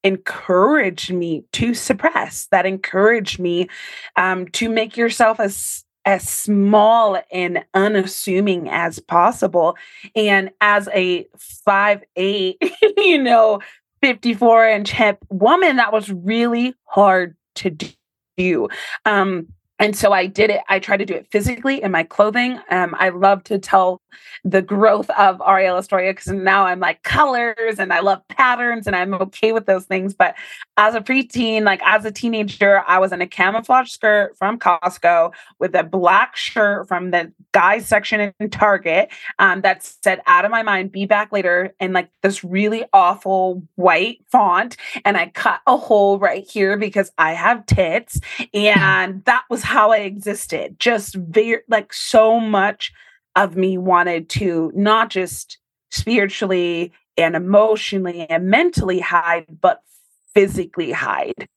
encouraged 0.04 1.12
me 1.14 1.44
to 1.54 1.74
suppress, 1.74 2.48
that 2.52 2.66
encouraged 2.66 3.40
me 3.40 3.68
um, 4.16 4.48
to 4.50 4.70
make 4.70 4.98
yourself 4.98 5.40
as 5.40 5.84
as 6.06 6.28
small 6.28 7.22
and 7.34 7.66
unassuming 7.74 8.70
as 8.70 8.98
possible. 8.98 9.76
And 10.16 10.52
as 10.62 10.88
a 10.94 11.28
five 11.38 12.02
eight, 12.16 12.58
you 12.98 13.22
know, 13.22 13.60
54 14.02 14.70
inch 14.70 14.92
hip 14.92 15.18
woman, 15.30 15.76
that 15.76 15.92
was 15.92 16.10
really 16.10 16.76
hard 16.86 17.36
to 17.56 17.78
do. 18.38 18.70
Um, 19.06 19.48
and 19.80 19.96
so 19.96 20.12
I 20.12 20.26
did 20.26 20.50
it. 20.50 20.62
I 20.70 20.80
tried 20.80 20.98
to 20.98 21.06
do 21.06 21.14
it 21.14 21.28
physically 21.32 21.82
in 21.84 21.92
my 21.92 22.04
clothing. 22.04 22.60
Um, 22.70 22.96
I 22.98 23.10
love 23.10 23.44
to 23.46 23.60
tell 23.60 24.02
the 24.44 24.62
growth 24.62 25.10
of 25.12 25.38
Arielle 25.40 25.80
Estoria 25.80 26.12
because 26.12 26.28
now 26.28 26.66
I'm 26.66 26.80
like 26.80 27.04
colors 27.04 27.80
and 27.80 27.94
I 27.94 28.00
love 28.00 28.28
patterns 28.28 28.88
and 28.88 28.96
I'm 28.96 29.14
okay 29.14 29.52
with 29.52 29.66
those 29.66 29.86
things. 29.86 30.14
But 30.14 30.36
as 30.78 30.96
a 30.96 31.02
preteen, 31.02 31.64
like 31.64 31.82
as 31.84 32.06
a 32.06 32.12
teenager, 32.12 32.84
I 32.88 33.00
was 33.00 33.12
in 33.12 33.22
a 33.22 33.28
camouflage 33.28 33.90
skirt 33.90 34.38
from 34.38 34.60
Costco 34.60 35.34
with 35.60 35.76
a 35.76 35.84
black 35.84 36.36
shirt 36.36 36.88
from 36.88 37.12
the 37.12 37.32
guys 37.52 37.88
section 37.88 38.34
in 38.40 38.50
Target 38.50 39.10
um, 39.40 39.62
that 39.62 39.84
said 39.84 40.22
"Out 40.28 40.46
of 40.46 40.52
my 40.52 40.64
mind, 40.64 40.92
be 40.92 41.06
back 41.06 41.32
later" 41.32 41.74
in 41.80 41.94
like 41.94 42.10
this 42.24 42.44
really 42.44 42.86
awful 42.94 43.64
white 43.76 44.20
font. 44.32 44.78
And 45.06 45.18
I 45.18 45.28
cut 45.28 45.62
a 45.68 45.78
hole 45.78 46.20
right 46.20 46.48
here 46.48 46.78
because 46.78 47.12
I 47.18 47.34
have 47.34 47.66
tits, 47.66 48.20
and 48.54 49.24
that 49.26 49.44
was 49.50 49.64
how 49.68 49.92
I 49.92 49.98
existed. 49.98 50.80
Just 50.80 51.16
very 51.16 51.60
like 51.68 51.92
so 51.92 52.40
much 52.40 52.94
of 53.36 53.58
me 53.58 53.78
wanted 53.78 54.30
to 54.30 54.72
not 54.74 55.10
just 55.10 55.58
spiritually 55.92 56.94
and 57.18 57.36
emotionally 57.36 58.28
and 58.30 58.48
mentally 58.48 59.00
hide, 59.00 59.46
but 59.62 59.82
physically 60.34 60.92
hide. 60.92 61.48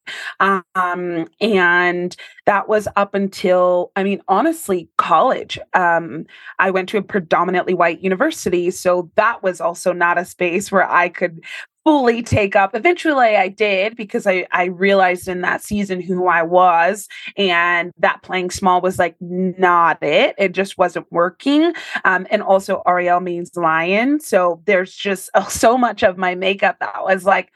Um, 0.41 1.29
and 1.41 2.17
that 2.47 2.69
was 2.69 2.89
up 2.97 3.15
until, 3.15 3.93
I 3.97 4.03
mean, 4.03 4.23
honestly, 4.29 4.89
college. 4.97 5.59
Um, 5.75 6.25
I 6.59 6.71
went 6.71 6.89
to 6.91 6.99
a 6.99 7.03
predominantly 7.03 7.75
white 7.75 8.01
university. 8.03 8.71
So 8.71 9.11
that 9.17 9.43
was 9.43 9.61
also 9.61 9.93
not 9.93 10.19
a 10.19 10.25
space 10.25 10.73
where 10.73 10.91
I 10.91 11.09
could 11.09 11.41
fully 11.85 12.23
take 12.23 12.57
up. 12.57 12.75
Eventually 12.75 13.37
I 13.37 13.49
did 13.49 13.97
because 13.97 14.27
I, 14.27 14.47
I 14.53 14.65
realized 14.65 15.29
in 15.29 15.41
that 15.41 15.63
season 15.63 16.01
who 16.01 16.27
I 16.27 16.43
was 16.43 17.09
and 17.37 17.91
that 17.99 18.23
playing 18.23 18.51
small 18.51 18.81
was 18.81 18.99
like 18.99 19.17
not 19.21 20.03
it. 20.03 20.35
It 20.39 20.53
just 20.53 20.77
wasn't 20.77 21.11
working. 21.11 21.73
Um, 22.05 22.27
and 22.31 22.43
also 22.43 22.83
Arielle 22.87 23.23
means 23.23 23.57
lion. 23.57 24.21
So 24.21 24.63
there's 24.67 24.95
just 24.95 25.31
uh, 25.35 25.45
so 25.49 25.79
much 25.79 26.03
of 26.03 26.19
my 26.19 26.35
makeup 26.35 26.79
that 26.81 27.03
was 27.03 27.25
like, 27.25 27.51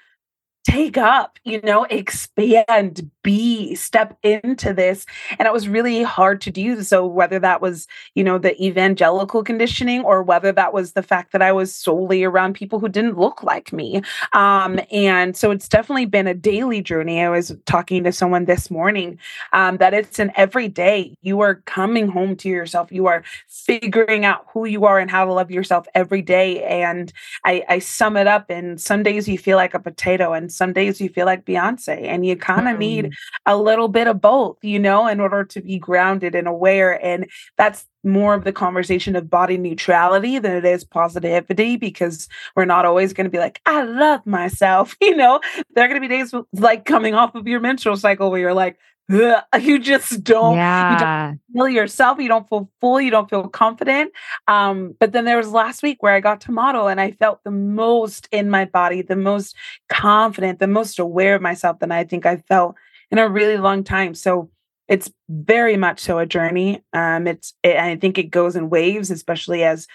take 0.64 0.96
up, 0.96 1.38
you 1.44 1.60
know, 1.60 1.84
expand, 1.84 3.10
be, 3.22 3.74
step 3.74 4.16
into 4.22 4.72
this. 4.72 5.04
And 5.38 5.46
it 5.46 5.52
was 5.52 5.68
really 5.68 6.02
hard 6.02 6.40
to 6.42 6.50
do. 6.50 6.82
So, 6.82 7.06
whether 7.06 7.38
that 7.38 7.60
was, 7.60 7.86
you 8.14 8.24
know, 8.24 8.38
the 8.38 8.60
evangelical 8.62 9.44
conditioning 9.44 10.02
or 10.04 10.22
whether 10.22 10.52
that 10.52 10.72
was 10.72 10.92
the 10.92 11.02
fact 11.02 11.32
that 11.32 11.42
I 11.42 11.52
was 11.52 11.74
solely 11.74 12.24
around 12.24 12.54
people 12.54 12.80
who 12.80 12.88
didn't 12.88 13.18
look 13.18 13.42
like 13.42 13.72
me. 13.72 14.02
Um, 14.32 14.80
and 14.90 15.36
so, 15.36 15.50
it's 15.50 15.68
definitely 15.68 16.06
been 16.06 16.26
a 16.26 16.34
daily 16.34 16.80
journey. 16.80 17.22
I 17.22 17.28
was 17.28 17.54
talking 17.66 18.02
to 18.04 18.12
someone 18.12 18.46
this 18.46 18.70
morning 18.70 19.18
um, 19.52 19.76
that 19.76 19.92
it's 19.92 20.18
an 20.18 20.32
everyday. 20.34 21.16
You 21.20 21.40
are 21.40 21.56
coming 21.66 22.08
home 22.08 22.36
to 22.36 22.48
yourself, 22.48 22.90
you 22.90 23.06
are 23.06 23.22
figuring 23.48 24.24
out 24.24 24.46
who 24.52 24.64
you 24.64 24.86
are 24.86 24.98
and 24.98 25.10
how 25.10 25.24
to 25.26 25.32
love 25.32 25.50
yourself 25.50 25.86
every 25.94 26.22
day. 26.22 26.62
And 26.64 27.12
I, 27.44 27.64
I 27.68 27.78
sum 27.80 28.16
it 28.16 28.26
up 28.26 28.50
in 28.50 28.78
some 28.78 29.02
days 29.02 29.28
you 29.28 29.38
feel 29.38 29.56
like 29.56 29.74
a 29.74 29.78
potato 29.78 30.32
and 30.32 30.53
some 30.54 30.72
days 30.72 31.00
you 31.00 31.08
feel 31.08 31.26
like 31.26 31.44
Beyonce, 31.44 32.04
and 32.04 32.24
you 32.24 32.36
kind 32.36 32.68
of 32.68 32.76
mm. 32.76 32.80
need 32.80 33.14
a 33.46 33.56
little 33.56 33.88
bit 33.88 34.06
of 34.06 34.20
both, 34.20 34.58
you 34.62 34.78
know, 34.78 35.06
in 35.06 35.20
order 35.20 35.44
to 35.44 35.60
be 35.60 35.78
grounded 35.78 36.34
and 36.34 36.46
aware. 36.46 37.04
And 37.04 37.26
that's 37.56 37.86
more 38.04 38.34
of 38.34 38.44
the 38.44 38.52
conversation 38.52 39.16
of 39.16 39.30
body 39.30 39.56
neutrality 39.56 40.38
than 40.38 40.52
it 40.56 40.64
is 40.64 40.84
positivity 40.84 41.76
because 41.76 42.28
we're 42.54 42.66
not 42.66 42.84
always 42.84 43.12
going 43.12 43.24
to 43.24 43.30
be 43.30 43.38
like, 43.38 43.60
I 43.66 43.82
love 43.82 44.26
myself. 44.26 44.96
You 45.04 45.16
know, 45.16 45.40
there 45.74 45.84
are 45.84 45.88
going 45.88 46.00
to 46.00 46.08
be 46.08 46.14
days 46.14 46.34
like 46.54 46.86
coming 46.86 47.14
off 47.14 47.34
of 47.34 47.46
your 47.46 47.60
menstrual 47.60 47.96
cycle 47.96 48.30
where 48.30 48.40
you're 48.40 48.54
like, 48.54 48.78
you 49.08 49.78
just 49.78 50.24
don't 50.24 50.56
yeah. 50.56 50.92
you 50.92 50.98
don't 50.98 51.40
feel 51.52 51.68
yourself 51.68 52.18
you 52.18 52.28
don't 52.28 52.48
feel 52.48 52.70
full 52.80 53.00
you 53.00 53.10
don't 53.10 53.28
feel 53.28 53.48
confident. 53.48 54.12
Um 54.48 54.94
but 54.98 55.12
then 55.12 55.24
there 55.24 55.36
was 55.36 55.50
last 55.50 55.82
week 55.82 56.02
where 56.02 56.14
i 56.14 56.20
got 56.20 56.40
to 56.42 56.52
model 56.52 56.88
and 56.88 57.00
i 57.00 57.10
felt 57.12 57.40
the 57.44 57.50
most 57.50 58.28
in 58.32 58.48
my 58.48 58.64
body 58.64 59.02
the 59.02 59.16
most 59.16 59.54
confident 59.88 60.58
the 60.58 60.66
most 60.66 60.98
aware 60.98 61.34
of 61.34 61.42
myself 61.42 61.78
than 61.80 61.92
i 61.92 62.04
think 62.04 62.24
i 62.24 62.36
felt 62.36 62.76
in 63.10 63.18
a 63.18 63.28
really 63.28 63.58
long 63.58 63.84
time. 63.84 64.14
So 64.14 64.50
it's 64.88 65.10
very 65.28 65.76
much 65.76 66.00
so 66.00 66.18
a 66.18 66.26
journey. 66.26 66.82
Um 66.92 67.26
it's 67.26 67.54
it, 67.62 67.76
i 67.76 67.96
think 67.96 68.18
it 68.18 68.30
goes 68.30 68.56
in 68.56 68.70
waves 68.70 69.10
especially 69.10 69.64
as 69.64 69.86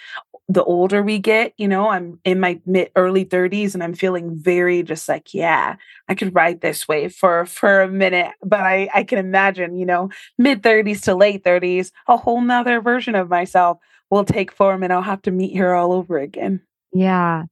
the 0.51 0.63
older 0.63 1.03
we 1.03 1.19
get, 1.19 1.53
you 1.57 1.67
know, 1.67 1.89
I'm 1.89 2.19
in 2.25 2.39
my 2.39 2.59
mid 2.65 2.89
early 2.95 3.23
30s 3.23 3.75
and 3.75 3.83
I'm 3.83 3.93
feeling 3.93 4.35
very 4.35 4.81
just 4.81 5.07
like, 5.07 5.31
yeah, 5.31 5.75
I 6.07 6.15
could 6.15 6.33
ride 6.33 6.61
this 6.61 6.87
wave 6.87 7.13
for 7.13 7.45
for 7.45 7.83
a 7.83 7.87
minute. 7.87 8.31
But 8.43 8.61
I 8.61 8.89
I 8.93 9.03
can 9.03 9.19
imagine, 9.19 9.77
you 9.77 9.85
know, 9.85 10.09
mid 10.39 10.63
30s 10.63 11.03
to 11.03 11.13
late 11.13 11.43
30s, 11.43 11.91
a 12.07 12.17
whole 12.17 12.41
nother 12.41 12.81
version 12.81 13.13
of 13.13 13.29
myself 13.29 13.77
will 14.09 14.25
take 14.25 14.51
form 14.51 14.81
and 14.81 14.91
I'll 14.91 15.03
have 15.03 15.21
to 15.21 15.31
meet 15.31 15.55
her 15.55 15.75
all 15.75 15.93
over 15.93 16.17
again. 16.17 16.61
Yeah. 16.91 17.43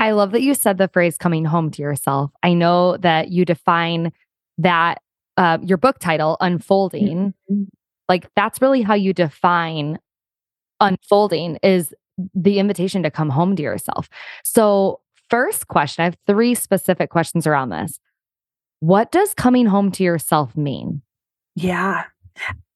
I 0.00 0.12
love 0.12 0.32
that 0.32 0.40
you 0.40 0.54
said 0.54 0.78
the 0.78 0.88
phrase 0.88 1.18
coming 1.18 1.44
home 1.44 1.70
to 1.72 1.82
yourself. 1.82 2.30
I 2.42 2.54
know 2.54 2.96
that 2.96 3.28
you 3.28 3.44
define 3.44 4.12
that 4.56 5.02
uh, 5.36 5.58
your 5.62 5.76
book 5.76 5.98
title, 5.98 6.38
Unfolding, 6.40 7.34
mm-hmm. 7.50 7.64
like 8.08 8.30
that's 8.34 8.62
really 8.62 8.80
how 8.80 8.94
you 8.94 9.12
define 9.12 9.98
unfolding 10.80 11.58
is 11.62 11.94
the 12.34 12.58
invitation 12.58 13.02
to 13.02 13.10
come 13.10 13.30
home 13.30 13.56
to 13.56 13.62
yourself. 13.62 14.08
So, 14.44 15.00
first 15.28 15.68
question, 15.68 16.02
I 16.02 16.04
have 16.06 16.16
three 16.26 16.54
specific 16.54 17.10
questions 17.10 17.46
around 17.46 17.70
this. 17.70 17.98
What 18.80 19.10
does 19.10 19.34
coming 19.34 19.66
home 19.66 19.90
to 19.92 20.04
yourself 20.04 20.56
mean? 20.56 21.02
Yeah. 21.54 22.04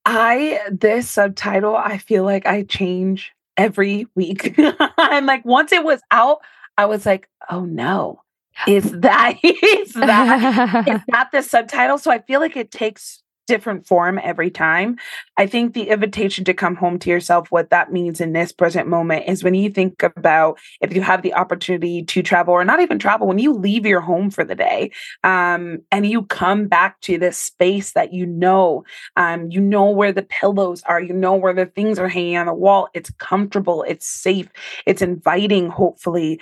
I, 0.07 0.61
this 0.71 1.11
subtitle, 1.11 1.77
I 1.77 1.99
feel 1.99 2.25
like 2.25 2.47
I 2.47 2.63
change 2.63 3.33
every 3.57 4.07
week. 4.15 4.55
I'm 4.99 5.27
like, 5.27 5.45
once 5.45 5.73
it 5.73 5.85
was 5.85 6.01
out, 6.11 6.39
I 6.79 6.87
was 6.87 7.05
like, 7.05 7.29
oh 7.51 7.65
no, 7.65 8.23
is 8.67 8.91
that, 9.01 9.39
is 9.43 9.93
that, 9.93 10.89
is 10.89 11.01
that 11.09 11.29
the 11.33 11.43
subtitle? 11.43 11.99
So 11.99 12.11
I 12.11 12.21
feel 12.21 12.41
like 12.41 12.57
it 12.57 12.71
takes 12.71 13.23
different 13.51 13.87
form 13.87 14.19
every 14.23 14.49
time. 14.51 14.97
I 15.37 15.47
think 15.47 15.75
the 15.75 15.89
invitation 15.89 16.45
to 16.45 16.55
come 16.55 16.77
home 16.77 16.99
to 17.01 17.11
yourself, 17.11 17.51
what 17.51 17.71
that 17.71 17.93
means 17.93 18.21
in 18.21 18.33
this 18.33 18.53
present 18.53 18.87
moment 18.87 19.25
is 19.27 19.43
when 19.43 19.55
you 19.55 19.71
think 19.71 20.03
about 20.03 20.59
if 20.81 20.95
you 20.95 21.03
have 21.03 21.23
the 21.23 21.35
opportunity 21.35 22.05
to 22.05 22.23
travel 22.23 22.55
or 22.55 22.65
not 22.65 22.81
even 22.81 23.01
travel, 23.01 23.27
when 23.27 23.41
you 23.41 23.53
leave 23.53 23.85
your 23.85 24.01
home 24.01 24.31
for 24.31 24.45
the 24.45 24.55
day 24.55 24.93
um, 25.25 25.81
and 25.91 26.07
you 26.07 26.23
come 26.23 26.69
back 26.69 27.01
to 27.01 27.19
this 27.19 27.37
space 27.37 27.93
that 27.93 28.13
you 28.13 28.25
know, 28.25 28.85
um, 29.17 29.51
you 29.51 29.61
know 29.61 29.91
where 29.91 30.13
the 30.13 30.23
pillows 30.23 30.83
are, 30.85 31.03
you 31.03 31.13
know 31.13 31.35
where 31.35 31.55
the 31.55 31.67
things 31.67 31.99
are 31.99 32.09
hanging 32.09 32.37
on 32.37 32.47
the 32.47 32.55
wall. 32.55 32.89
It's 32.95 33.11
comfortable, 33.19 33.85
it's 33.89 34.07
safe, 34.07 34.49
it's 34.87 35.03
inviting, 35.03 35.71
hopefully. 35.71 36.41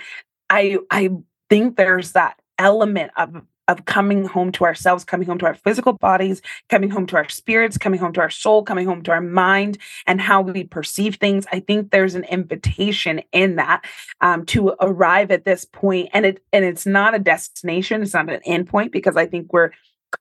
I 0.49 0.77
I 0.91 1.09
think 1.49 1.75
there's 1.75 2.11
that 2.11 2.39
element 2.59 3.11
of 3.17 3.41
of 3.69 3.85
coming 3.85 4.25
home 4.25 4.51
to 4.51 4.65
ourselves, 4.65 5.05
coming 5.05 5.27
home 5.27 5.37
to 5.37 5.45
our 5.45 5.53
physical 5.53 5.93
bodies, 5.93 6.41
coming 6.69 6.89
home 6.89 7.05
to 7.05 7.15
our 7.15 7.29
spirits, 7.29 7.77
coming 7.77 7.99
home 7.99 8.11
to 8.13 8.19
our 8.19 8.29
soul, 8.29 8.63
coming 8.63 8.87
home 8.87 9.03
to 9.03 9.11
our 9.11 9.21
mind, 9.21 9.77
and 10.07 10.19
how 10.19 10.41
we 10.41 10.63
perceive 10.63 11.15
things. 11.15 11.45
I 11.51 11.59
think 11.59 11.91
there's 11.91 12.15
an 12.15 12.23
invitation 12.25 13.21
in 13.31 13.57
that 13.57 13.85
um, 14.21 14.45
to 14.47 14.75
arrive 14.81 15.31
at 15.31 15.45
this 15.45 15.65
point, 15.65 16.09
and 16.13 16.25
it 16.25 16.43
and 16.51 16.65
it's 16.65 16.85
not 16.85 17.13
a 17.13 17.19
destination, 17.19 18.01
it's 18.01 18.15
not 18.15 18.29
an 18.29 18.41
endpoint 18.47 18.91
because 18.91 19.15
I 19.15 19.27
think 19.27 19.53
we're 19.53 19.71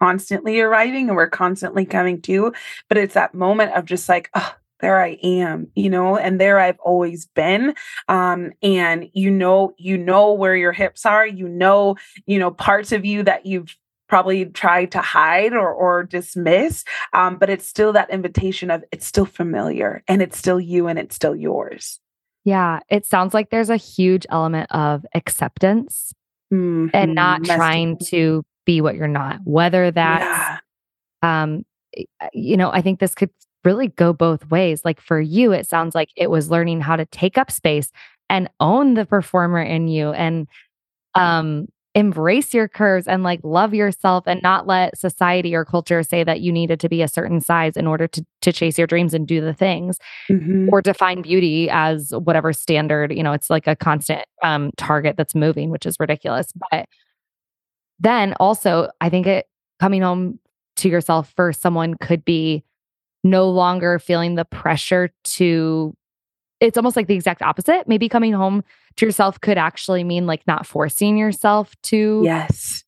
constantly 0.00 0.60
arriving 0.60 1.08
and 1.08 1.16
we're 1.16 1.30
constantly 1.30 1.86
coming 1.86 2.20
to, 2.20 2.52
but 2.88 2.98
it's 2.98 3.14
that 3.14 3.34
moment 3.34 3.72
of 3.72 3.86
just 3.86 4.08
like, 4.08 4.28
oh, 4.34 4.54
there 4.80 5.02
I 5.02 5.18
am, 5.22 5.68
you 5.74 5.90
know, 5.90 6.16
and 6.16 6.40
there 6.40 6.58
I've 6.58 6.78
always 6.80 7.26
been. 7.26 7.74
Um, 8.08 8.52
and 8.62 9.08
you 9.12 9.30
know, 9.30 9.74
you 9.78 9.98
know 9.98 10.32
where 10.32 10.56
your 10.56 10.72
hips 10.72 11.04
are, 11.06 11.26
you 11.26 11.48
know, 11.48 11.96
you 12.26 12.38
know, 12.38 12.50
parts 12.50 12.92
of 12.92 13.04
you 13.04 13.22
that 13.24 13.46
you've 13.46 13.76
probably 14.08 14.46
tried 14.46 14.90
to 14.92 15.00
hide 15.00 15.52
or 15.52 15.72
or 15.72 16.02
dismiss. 16.02 16.84
Um, 17.12 17.36
but 17.36 17.50
it's 17.50 17.66
still 17.66 17.92
that 17.92 18.10
invitation 18.10 18.70
of 18.70 18.84
it's 18.90 19.06
still 19.06 19.26
familiar 19.26 20.02
and 20.08 20.22
it's 20.22 20.38
still 20.38 20.60
you 20.60 20.88
and 20.88 20.98
it's 20.98 21.14
still 21.14 21.36
yours. 21.36 22.00
Yeah, 22.44 22.80
it 22.88 23.04
sounds 23.04 23.34
like 23.34 23.50
there's 23.50 23.70
a 23.70 23.76
huge 23.76 24.26
element 24.30 24.72
of 24.72 25.04
acceptance 25.14 26.14
mm-hmm. 26.52 26.88
and 26.94 27.14
not 27.14 27.44
trying 27.44 27.98
to 28.06 28.44
be 28.64 28.80
what 28.80 28.94
you're 28.94 29.06
not, 29.08 29.40
whether 29.44 29.90
that's 29.90 30.60
yeah. 31.22 31.40
um 31.42 31.64
you 32.32 32.56
know, 32.56 32.70
I 32.70 32.80
think 32.80 33.00
this 33.00 33.14
could 33.14 33.30
really 33.64 33.88
go 33.88 34.12
both 34.12 34.48
ways. 34.50 34.82
Like 34.84 35.00
for 35.00 35.20
you, 35.20 35.52
it 35.52 35.66
sounds 35.66 35.94
like 35.94 36.10
it 36.16 36.30
was 36.30 36.50
learning 36.50 36.80
how 36.80 36.96
to 36.96 37.06
take 37.06 37.38
up 37.38 37.50
space 37.50 37.90
and 38.30 38.48
own 38.60 38.94
the 38.94 39.06
performer 39.06 39.62
in 39.62 39.88
you 39.88 40.12
and 40.12 40.46
um 41.14 41.66
embrace 41.94 42.52
your 42.54 42.68
curves 42.68 43.08
and 43.08 43.22
like 43.22 43.40
love 43.42 43.74
yourself 43.74 44.24
and 44.26 44.40
not 44.42 44.66
let 44.66 44.96
society 44.96 45.54
or 45.54 45.64
culture 45.64 46.02
say 46.02 46.22
that 46.22 46.40
you 46.40 46.52
needed 46.52 46.78
to 46.78 46.88
be 46.88 47.02
a 47.02 47.08
certain 47.08 47.40
size 47.40 47.76
in 47.76 47.86
order 47.86 48.06
to 48.06 48.24
to 48.42 48.52
chase 48.52 48.78
your 48.78 48.86
dreams 48.86 49.14
and 49.14 49.26
do 49.26 49.40
the 49.40 49.54
things 49.54 49.98
mm-hmm. 50.30 50.68
or 50.70 50.82
define 50.82 51.22
beauty 51.22 51.68
as 51.70 52.12
whatever 52.22 52.52
standard 52.52 53.12
you 53.12 53.22
know 53.22 53.32
it's 53.32 53.48
like 53.50 53.66
a 53.66 53.74
constant 53.74 54.22
um 54.44 54.70
target 54.76 55.16
that's 55.16 55.34
moving 55.34 55.70
which 55.70 55.86
is 55.86 55.96
ridiculous 55.98 56.52
but 56.70 56.86
then 57.98 58.34
also 58.34 58.88
i 59.00 59.08
think 59.08 59.26
it 59.26 59.46
coming 59.80 60.02
home 60.02 60.38
to 60.76 60.88
yourself 60.88 61.32
for 61.34 61.52
someone 61.52 61.94
could 61.96 62.24
be 62.24 62.62
no 63.24 63.48
longer 63.48 63.98
feeling 63.98 64.34
the 64.34 64.44
pressure 64.44 65.10
to 65.24 65.94
it's 66.60 66.76
almost 66.76 66.96
like 66.96 67.06
the 67.06 67.14
exact 67.14 67.40
opposite. 67.40 67.86
Maybe 67.86 68.08
coming 68.08 68.32
home 68.32 68.64
to 68.96 69.06
yourself 69.06 69.40
could 69.40 69.58
actually 69.58 70.02
mean 70.02 70.26
like 70.26 70.44
not 70.46 70.66
forcing 70.66 71.16
yourself 71.16 71.74
to 71.84 72.22
yes 72.24 72.84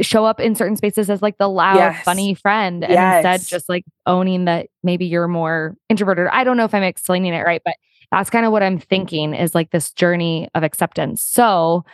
show 0.00 0.24
up 0.24 0.40
in 0.40 0.54
certain 0.54 0.76
spaces 0.76 1.10
as 1.10 1.20
like 1.20 1.38
the 1.38 1.48
loud, 1.48 1.76
yes. 1.76 2.04
funny 2.04 2.34
friend, 2.34 2.84
and 2.84 2.92
yes. 2.92 3.24
instead 3.24 3.46
just 3.46 3.68
like 3.68 3.84
owning 4.06 4.46
that 4.46 4.68
maybe 4.82 5.06
you're 5.06 5.28
more 5.28 5.76
introverted. 5.88 6.26
I 6.28 6.44
don't 6.44 6.56
know 6.56 6.64
if 6.64 6.74
I'm 6.74 6.82
explaining 6.82 7.34
it 7.34 7.44
right, 7.44 7.60
but 7.64 7.74
that's 8.10 8.30
kind 8.30 8.46
of 8.46 8.52
what 8.52 8.62
I'm 8.62 8.78
thinking 8.78 9.34
is 9.34 9.54
like 9.54 9.70
this 9.70 9.92
journey 9.92 10.48
of 10.54 10.62
acceptance. 10.62 11.22
So 11.22 11.84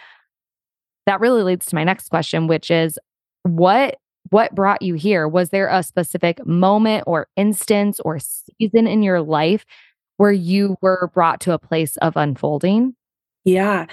that 1.07 1.21
really 1.21 1.43
leads 1.43 1.67
to 1.67 1.75
my 1.75 1.85
next 1.85 2.09
question, 2.09 2.47
which 2.47 2.71
is 2.71 2.99
what 3.43 3.97
what 4.31 4.55
brought 4.55 4.83
you 4.83 4.95
here? 4.95 5.29
Was 5.29 5.51
there 5.51 5.69
a 5.69 5.83
specific 5.83 6.45
moment 6.47 7.05
or 7.07 7.29
instance 7.37 8.01
or 8.01 8.19
season 8.19 8.87
in 8.87 9.03
your 9.03 9.21
life 9.21 9.65
where 10.17 10.33
you 10.33 10.77
were 10.81 11.11
brought 11.13 11.41
to 11.43 11.53
a 11.53 11.59
place 11.59 11.97
of 11.99 12.17
unfolding? 12.17 12.95
Yeah. 13.45 13.87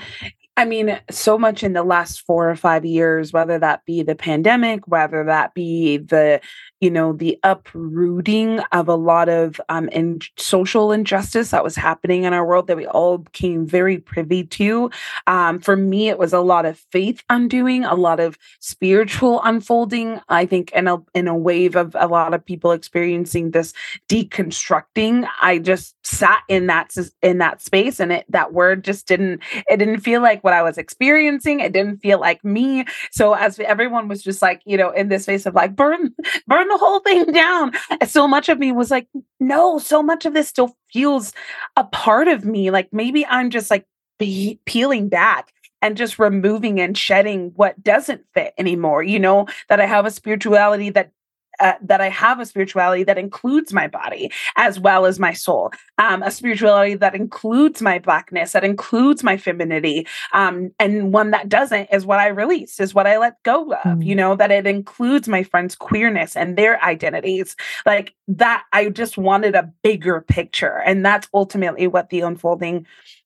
I 0.62 0.66
mean, 0.66 1.00
so 1.10 1.40
much 1.40 1.64
in 1.64 1.74
the 1.74 1.82
last 1.82 2.22
four 2.22 2.48
or 2.48 2.56
five 2.56 2.86
years, 2.86 3.34
whether 3.34 3.58
that 3.58 3.84
be 3.86 4.04
the 4.04 4.14
pandemic, 4.14 4.88
whether 4.88 5.24
that 5.24 5.56
be 5.56 5.98
the, 5.98 6.40
you 6.80 6.92
know, 6.92 7.14
the 7.14 7.40
uprooting 7.42 8.60
of 8.72 8.88
a 8.88 8.94
lot 8.94 9.28
of 9.28 9.60
um, 9.70 9.90
in 9.90 10.20
social 10.38 10.92
injustice 10.92 11.50
that 11.50 11.64
was 11.64 11.76
happening 11.76 12.26
in 12.26 12.34
our 12.34 12.46
world 12.46 12.68
that 12.68 12.78
we 12.78 12.86
all 12.86 13.18
became 13.18 13.66
very 13.66 13.98
privy 13.98 14.44
to. 14.44 14.92
Um, 15.26 15.60
for 15.60 15.76
me, 15.76 16.10
it 16.10 16.20
was 16.20 16.32
a 16.32 16.42
lot 16.42 16.68
of 16.68 16.78
faith 16.92 17.24
undoing, 17.28 17.84
a 17.84 17.96
lot 17.96 18.20
of 18.20 18.38
spiritual 18.60 19.42
unfolding. 19.44 20.22
I 20.30 20.46
think 20.46 20.72
in 20.74 20.88
a 20.88 20.98
in 21.16 21.28
a 21.28 21.36
wave 21.36 21.76
of 21.76 21.96
a 22.00 22.08
lot 22.08 22.36
of 22.36 22.46
people 22.46 22.72
experiencing 22.72 23.50
this 23.50 23.74
deconstructing. 24.10 25.28
I 25.42 25.58
just 25.58 25.96
sat 26.06 26.44
in 26.48 26.68
that 26.68 26.96
in 27.24 27.40
that 27.40 27.64
space, 27.64 28.00
and 28.00 28.12
it 28.12 28.26
that 28.30 28.54
word 28.54 28.84
just 28.84 29.08
didn't 29.08 29.42
it 29.68 29.78
didn't 29.78 30.02
feel 30.02 30.22
like 30.22 30.44
what 30.44 30.51
I 30.52 30.62
was 30.62 30.78
experiencing. 30.78 31.60
It 31.60 31.74
didn't 31.74 31.98
feel 31.98 32.20
like 32.20 32.44
me. 32.44 32.86
So 33.12 33.34
as 33.34 33.60
everyone 33.60 34.08
was 34.08 34.22
just 34.24 34.42
like, 34.42 34.62
you 34.66 34.78
know, 34.78 34.92
in 34.92 35.10
this 35.10 35.24
space 35.24 35.46
of 35.46 35.56
like 35.56 35.76
burn, 35.76 36.14
burn 36.48 36.68
the 36.68 36.78
whole 36.78 37.00
thing 37.00 37.26
down. 37.32 37.74
So 38.08 38.28
much 38.28 38.50
of 38.50 38.60
me 38.60 38.72
was 38.72 38.92
like, 38.92 39.08
no, 39.40 39.80
so 39.80 40.02
much 40.04 40.26
of 40.26 40.34
this 40.34 40.48
still 40.48 40.76
feels 40.92 41.34
a 41.76 41.84
part 41.84 42.28
of 42.28 42.46
me. 42.46 42.72
Like 42.72 42.90
maybe 42.92 43.26
I'm 43.26 43.50
just 43.50 43.72
like 43.72 43.86
be- 44.20 44.60
peeling 44.66 45.10
back 45.10 45.52
and 45.82 45.98
just 45.98 46.20
removing 46.20 46.80
and 46.80 46.98
shedding 46.98 47.52
what 47.56 47.82
doesn't 47.84 48.24
fit 48.34 48.54
anymore. 48.58 49.04
You 49.04 49.20
know, 49.20 49.48
that 49.70 49.82
I 49.82 49.86
have 49.86 50.06
a 50.06 50.12
spirituality 50.12 50.90
that 50.92 51.12
uh, 51.60 51.74
that 51.82 52.02
I 52.02 52.10
have 52.10 52.40
a 52.40 52.46
spirituality 52.46 53.04
that 53.04 53.18
includes 53.18 53.74
my 53.74 53.88
body 53.88 54.32
as 54.56 54.80
well 54.80 55.06
as 55.06 55.20
my 55.20 55.34
soul, 55.34 55.72
um, 55.98 56.24
a 56.24 56.32
spirituality 56.32 56.96
that 56.96 57.16
includes 57.16 57.82
my 57.82 58.00
blackness, 58.00 58.54
that 58.54 58.64
includes 58.64 59.24
my 59.24 59.38
femininity, 59.38 60.08
um, 60.34 60.72
and 60.80 61.14
one 61.14 61.32
that 61.32 61.50
doesn't 61.50 61.90
is 61.92 62.06
what 62.06 62.20
I 62.20 62.28
release, 62.28 62.80
is 62.80 62.94
what 62.94 63.08
I 63.08 63.18
let 63.18 63.42
go 63.44 63.74
of. 63.74 63.98
Mm. 63.98 64.06
You 64.06 64.16
know 64.16 64.36
that 64.36 64.52
it 64.52 64.66
includes 64.66 65.28
my 65.28 65.44
friends' 65.44 65.76
queerness 65.76 66.36
and 66.36 66.58
their 66.58 66.84
identities, 66.84 67.56
like 67.86 68.14
that. 68.28 68.64
I 68.74 68.90
just 68.90 69.18
wanted 69.18 69.56
a 69.56 69.72
bigger 69.84 70.22
picture, 70.22 70.82
and 70.86 71.06
that's 71.06 71.28
ultimately 71.34 71.88
what 71.88 72.10
the 72.10 72.22
unfolding 72.22 72.86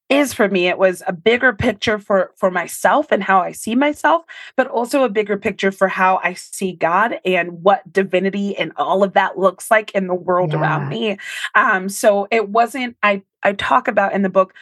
is 0.10 0.34
for 0.34 0.48
me 0.48 0.68
it 0.68 0.78
was 0.78 1.02
a 1.08 1.14
bigger 1.14 1.52
picture 1.52 1.98
for 1.98 2.32
for 2.36 2.52
myself 2.52 3.12
and 3.12 3.24
how 3.24 3.42
i 3.42 3.52
see 3.52 3.76
myself 3.76 4.24
but 4.56 4.68
also 4.68 5.04
a 5.04 5.10
bigger 5.10 5.38
picture 5.38 5.72
for 5.72 5.88
how 5.88 6.20
i 6.24 6.34
see 6.34 6.74
god 6.74 7.20
and 7.26 7.64
what 7.64 7.92
divinity 7.92 8.56
and 8.58 8.72
all 8.78 9.04
of 9.04 9.14
that 9.14 9.38
looks 9.38 9.72
like 9.72 9.92
in 9.92 10.08
the 10.08 10.14
world 10.14 10.52
yeah. 10.52 10.60
around 10.60 10.90
me 10.90 11.18
um 11.56 11.90
so 11.90 12.28
it 12.30 12.50
wasn't 12.50 12.96
i 13.02 13.22
i 13.44 13.54
talk 13.54 13.88
about 13.88 14.14
in 14.14 14.22
the 14.22 14.30
book 14.30 14.54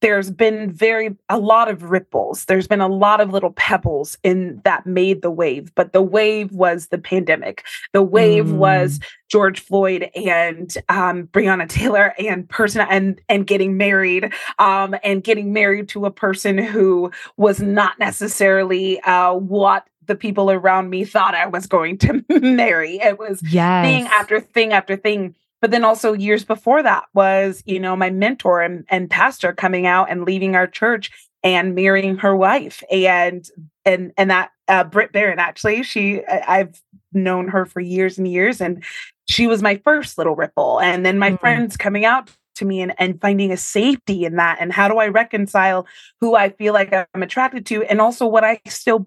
there's 0.00 0.30
been 0.30 0.70
very 0.72 1.16
a 1.28 1.38
lot 1.38 1.68
of 1.68 1.90
ripples 1.90 2.44
there's 2.46 2.66
been 2.66 2.80
a 2.80 2.88
lot 2.88 3.20
of 3.20 3.30
little 3.32 3.52
pebbles 3.52 4.18
in 4.22 4.60
that 4.64 4.86
made 4.86 5.22
the 5.22 5.30
wave 5.30 5.72
but 5.74 5.92
the 5.92 6.02
wave 6.02 6.52
was 6.52 6.88
the 6.88 6.98
pandemic 6.98 7.64
the 7.92 8.02
wave 8.02 8.46
mm. 8.46 8.56
was 8.56 9.00
george 9.28 9.60
floyd 9.60 10.10
and 10.14 10.76
um, 10.88 11.26
breonna 11.28 11.68
taylor 11.68 12.14
and 12.18 12.48
person 12.48 12.86
and 12.90 13.20
and 13.28 13.46
getting 13.46 13.76
married 13.76 14.32
um, 14.58 14.94
and 15.04 15.22
getting 15.24 15.52
married 15.52 15.88
to 15.88 16.06
a 16.06 16.10
person 16.10 16.58
who 16.58 17.10
was 17.36 17.60
not 17.60 17.98
necessarily 17.98 19.00
uh, 19.02 19.32
what 19.32 19.86
the 20.06 20.16
people 20.16 20.50
around 20.50 20.90
me 20.90 21.04
thought 21.04 21.36
I 21.36 21.46
was 21.46 21.66
going 21.66 21.96
to 21.98 22.24
marry. 22.40 22.96
It 22.96 23.16
was 23.16 23.40
yes. 23.44 23.84
thing 23.84 24.06
after 24.06 24.40
thing 24.40 24.72
after 24.72 24.96
thing 24.96 25.36
but 25.60 25.70
then 25.70 25.84
also 25.84 26.12
years 26.12 26.44
before 26.44 26.82
that 26.82 27.04
was 27.14 27.62
you 27.66 27.80
know 27.80 27.96
my 27.96 28.10
mentor 28.10 28.60
and, 28.60 28.84
and 28.88 29.10
pastor 29.10 29.52
coming 29.52 29.86
out 29.86 30.10
and 30.10 30.24
leaving 30.24 30.56
our 30.56 30.66
church 30.66 31.10
and 31.42 31.74
marrying 31.74 32.16
her 32.18 32.36
wife 32.36 32.82
and 32.90 33.48
and 33.84 34.12
and 34.16 34.30
that 34.30 34.50
uh, 34.68 34.84
Britt 34.84 35.12
Barron. 35.12 35.38
Actually, 35.38 35.82
she 35.82 36.24
I, 36.26 36.58
have 36.58 36.80
known 37.12 37.48
her 37.48 37.66
for 37.66 37.80
years 37.80 38.18
and 38.18 38.28
years, 38.28 38.60
and 38.60 38.84
she 39.28 39.46
was 39.46 39.62
my 39.62 39.80
first 39.84 40.16
little 40.18 40.36
ripple. 40.36 40.80
And 40.80 41.04
then 41.04 41.18
my 41.18 41.30
mm-hmm. 41.30 41.36
friends 41.38 41.76
coming 41.76 42.04
out 42.04 42.30
to 42.56 42.64
me 42.64 42.80
and, 42.80 42.94
and 42.98 43.20
finding 43.20 43.50
a 43.52 43.56
safety 43.56 44.24
in 44.24 44.36
that, 44.36 44.58
and 44.60 44.72
how 44.72 44.88
do 44.88 44.98
I 44.98 45.08
reconcile 45.08 45.86
who 46.20 46.34
I 46.34 46.50
feel 46.50 46.72
like 46.72 46.92
I'm 46.92 47.22
attracted 47.22 47.66
to, 47.66 47.82
and 47.84 48.00
also 48.00 48.26
what 48.26 48.44
I 48.44 48.60
still 48.68 48.98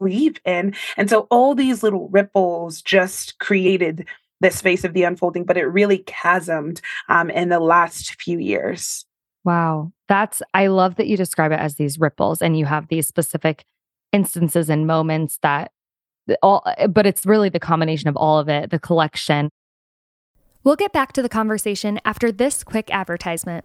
believe 0.00 0.38
in. 0.44 0.74
And 0.96 1.08
so 1.08 1.26
all 1.30 1.54
these 1.54 1.82
little 1.82 2.08
ripples 2.08 2.82
just 2.82 3.38
created 3.38 4.06
the 4.40 4.50
space 4.50 4.84
of 4.84 4.92
the 4.92 5.04
unfolding, 5.04 5.44
but 5.44 5.56
it 5.56 5.64
really 5.64 6.00
chasmed 6.00 6.80
um, 7.08 7.30
in 7.30 7.48
the 7.48 7.60
last 7.60 8.20
few 8.20 8.38
years. 8.38 9.06
Wow. 9.44 9.92
That's, 10.08 10.42
I 10.54 10.66
love 10.66 10.96
that 10.96 11.06
you 11.06 11.16
describe 11.16 11.52
it 11.52 11.60
as 11.60 11.76
these 11.76 11.98
ripples 11.98 12.42
and 12.42 12.58
you 12.58 12.64
have 12.66 12.88
these 12.88 13.06
specific 13.06 13.64
instances 14.12 14.68
and 14.68 14.86
moments 14.86 15.38
that 15.42 15.70
all, 16.42 16.64
but 16.88 17.06
it's 17.06 17.24
really 17.24 17.48
the 17.48 17.60
combination 17.60 18.08
of 18.08 18.16
all 18.16 18.38
of 18.38 18.48
it, 18.48 18.70
the 18.70 18.80
collection. 18.80 19.48
We'll 20.64 20.76
get 20.76 20.92
back 20.92 21.12
to 21.12 21.22
the 21.22 21.28
conversation 21.28 22.00
after 22.04 22.32
this 22.32 22.64
quick 22.64 22.92
advertisement. 22.92 23.64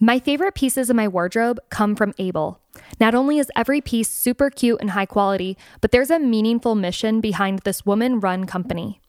My 0.00 0.18
favorite 0.18 0.54
pieces 0.54 0.90
of 0.90 0.96
my 0.96 1.08
wardrobe 1.08 1.58
come 1.70 1.94
from 1.94 2.12
Able. 2.18 2.60
Not 3.00 3.14
only 3.14 3.38
is 3.38 3.50
every 3.56 3.80
piece 3.80 4.10
super 4.10 4.50
cute 4.50 4.80
and 4.80 4.90
high 4.90 5.06
quality, 5.06 5.56
but 5.80 5.92
there's 5.92 6.10
a 6.10 6.18
meaningful 6.18 6.74
mission 6.74 7.20
behind 7.20 7.60
this 7.60 7.86
woman 7.86 8.20
run 8.20 8.44
company. 8.44 9.00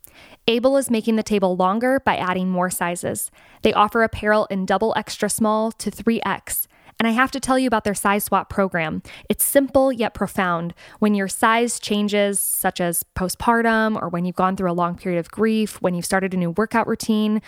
Able 0.50 0.78
is 0.78 0.90
making 0.90 1.18
the 1.18 1.24
table 1.24 1.58
longer 1.58 2.00
by 2.00 2.16
adding 2.16 2.50
more 2.50 2.70
sizes. 2.70 3.32
They 3.64 3.74
offer 3.74 4.02
apparel 4.02 4.46
in 4.46 4.66
double 4.66 4.94
extra 4.96 5.30
small 5.30 5.74
to 5.74 5.92
3X. 5.92 6.68
And 7.00 7.06
I 7.06 7.12
have 7.12 7.32
to 7.32 7.40
tell 7.40 7.60
you 7.60 7.68
about 7.68 7.84
their 7.84 7.94
size 7.94 8.24
swap 8.24 8.50
program. 8.50 9.04
It's 9.30 9.44
simple 9.44 9.92
yet 9.92 10.14
profound. 10.14 10.74
When 11.00 11.16
your 11.16 11.28
size 11.28 11.80
changes, 11.80 12.40
such 12.40 12.80
as 12.80 13.04
postpartum 13.14 14.02
or 14.02 14.08
when 14.08 14.24
you've 14.24 14.38
gone 14.38 14.56
through 14.56 14.72
a 14.72 14.74
long 14.74 14.96
period 14.96 15.20
of 15.20 15.30
grief, 15.30 15.82
when 15.82 15.94
you've 15.94 16.06
started 16.06 16.34
a 16.34 16.38
new 16.38 16.52
workout 16.52 16.88
routine, 16.88 17.42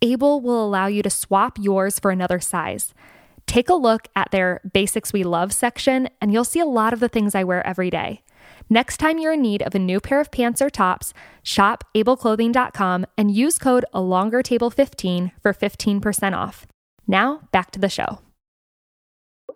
Able 0.00 0.40
will 0.40 0.64
allow 0.64 0.86
you 0.86 1.02
to 1.02 1.10
swap 1.10 1.58
yours 1.60 1.98
for 1.98 2.12
another 2.12 2.38
size. 2.38 2.94
Take 3.46 3.68
a 3.68 3.74
look 3.74 4.08
at 4.14 4.30
their 4.30 4.60
Basics 4.72 5.12
We 5.12 5.22
Love 5.24 5.52
section, 5.52 6.08
and 6.20 6.32
you'll 6.32 6.44
see 6.44 6.60
a 6.60 6.66
lot 6.66 6.92
of 6.92 7.00
the 7.00 7.08
things 7.08 7.34
I 7.34 7.44
wear 7.44 7.66
every 7.66 7.90
day. 7.90 8.22
Next 8.70 8.96
time 8.96 9.18
you're 9.18 9.34
in 9.34 9.42
need 9.42 9.62
of 9.62 9.74
a 9.74 9.78
new 9.78 10.00
pair 10.00 10.20
of 10.20 10.30
pants 10.30 10.62
or 10.62 10.70
tops, 10.70 11.12
shop 11.42 11.84
ableclothing.com 11.94 13.06
and 13.16 13.34
use 13.34 13.58
code 13.58 13.84
A 13.92 14.00
Longer 14.00 14.42
Table 14.42 14.70
15 14.70 15.32
for 15.40 15.52
15% 15.52 16.32
off. 16.36 16.66
Now, 17.06 17.48
back 17.52 17.70
to 17.72 17.78
the 17.78 17.88
show. 17.88 18.20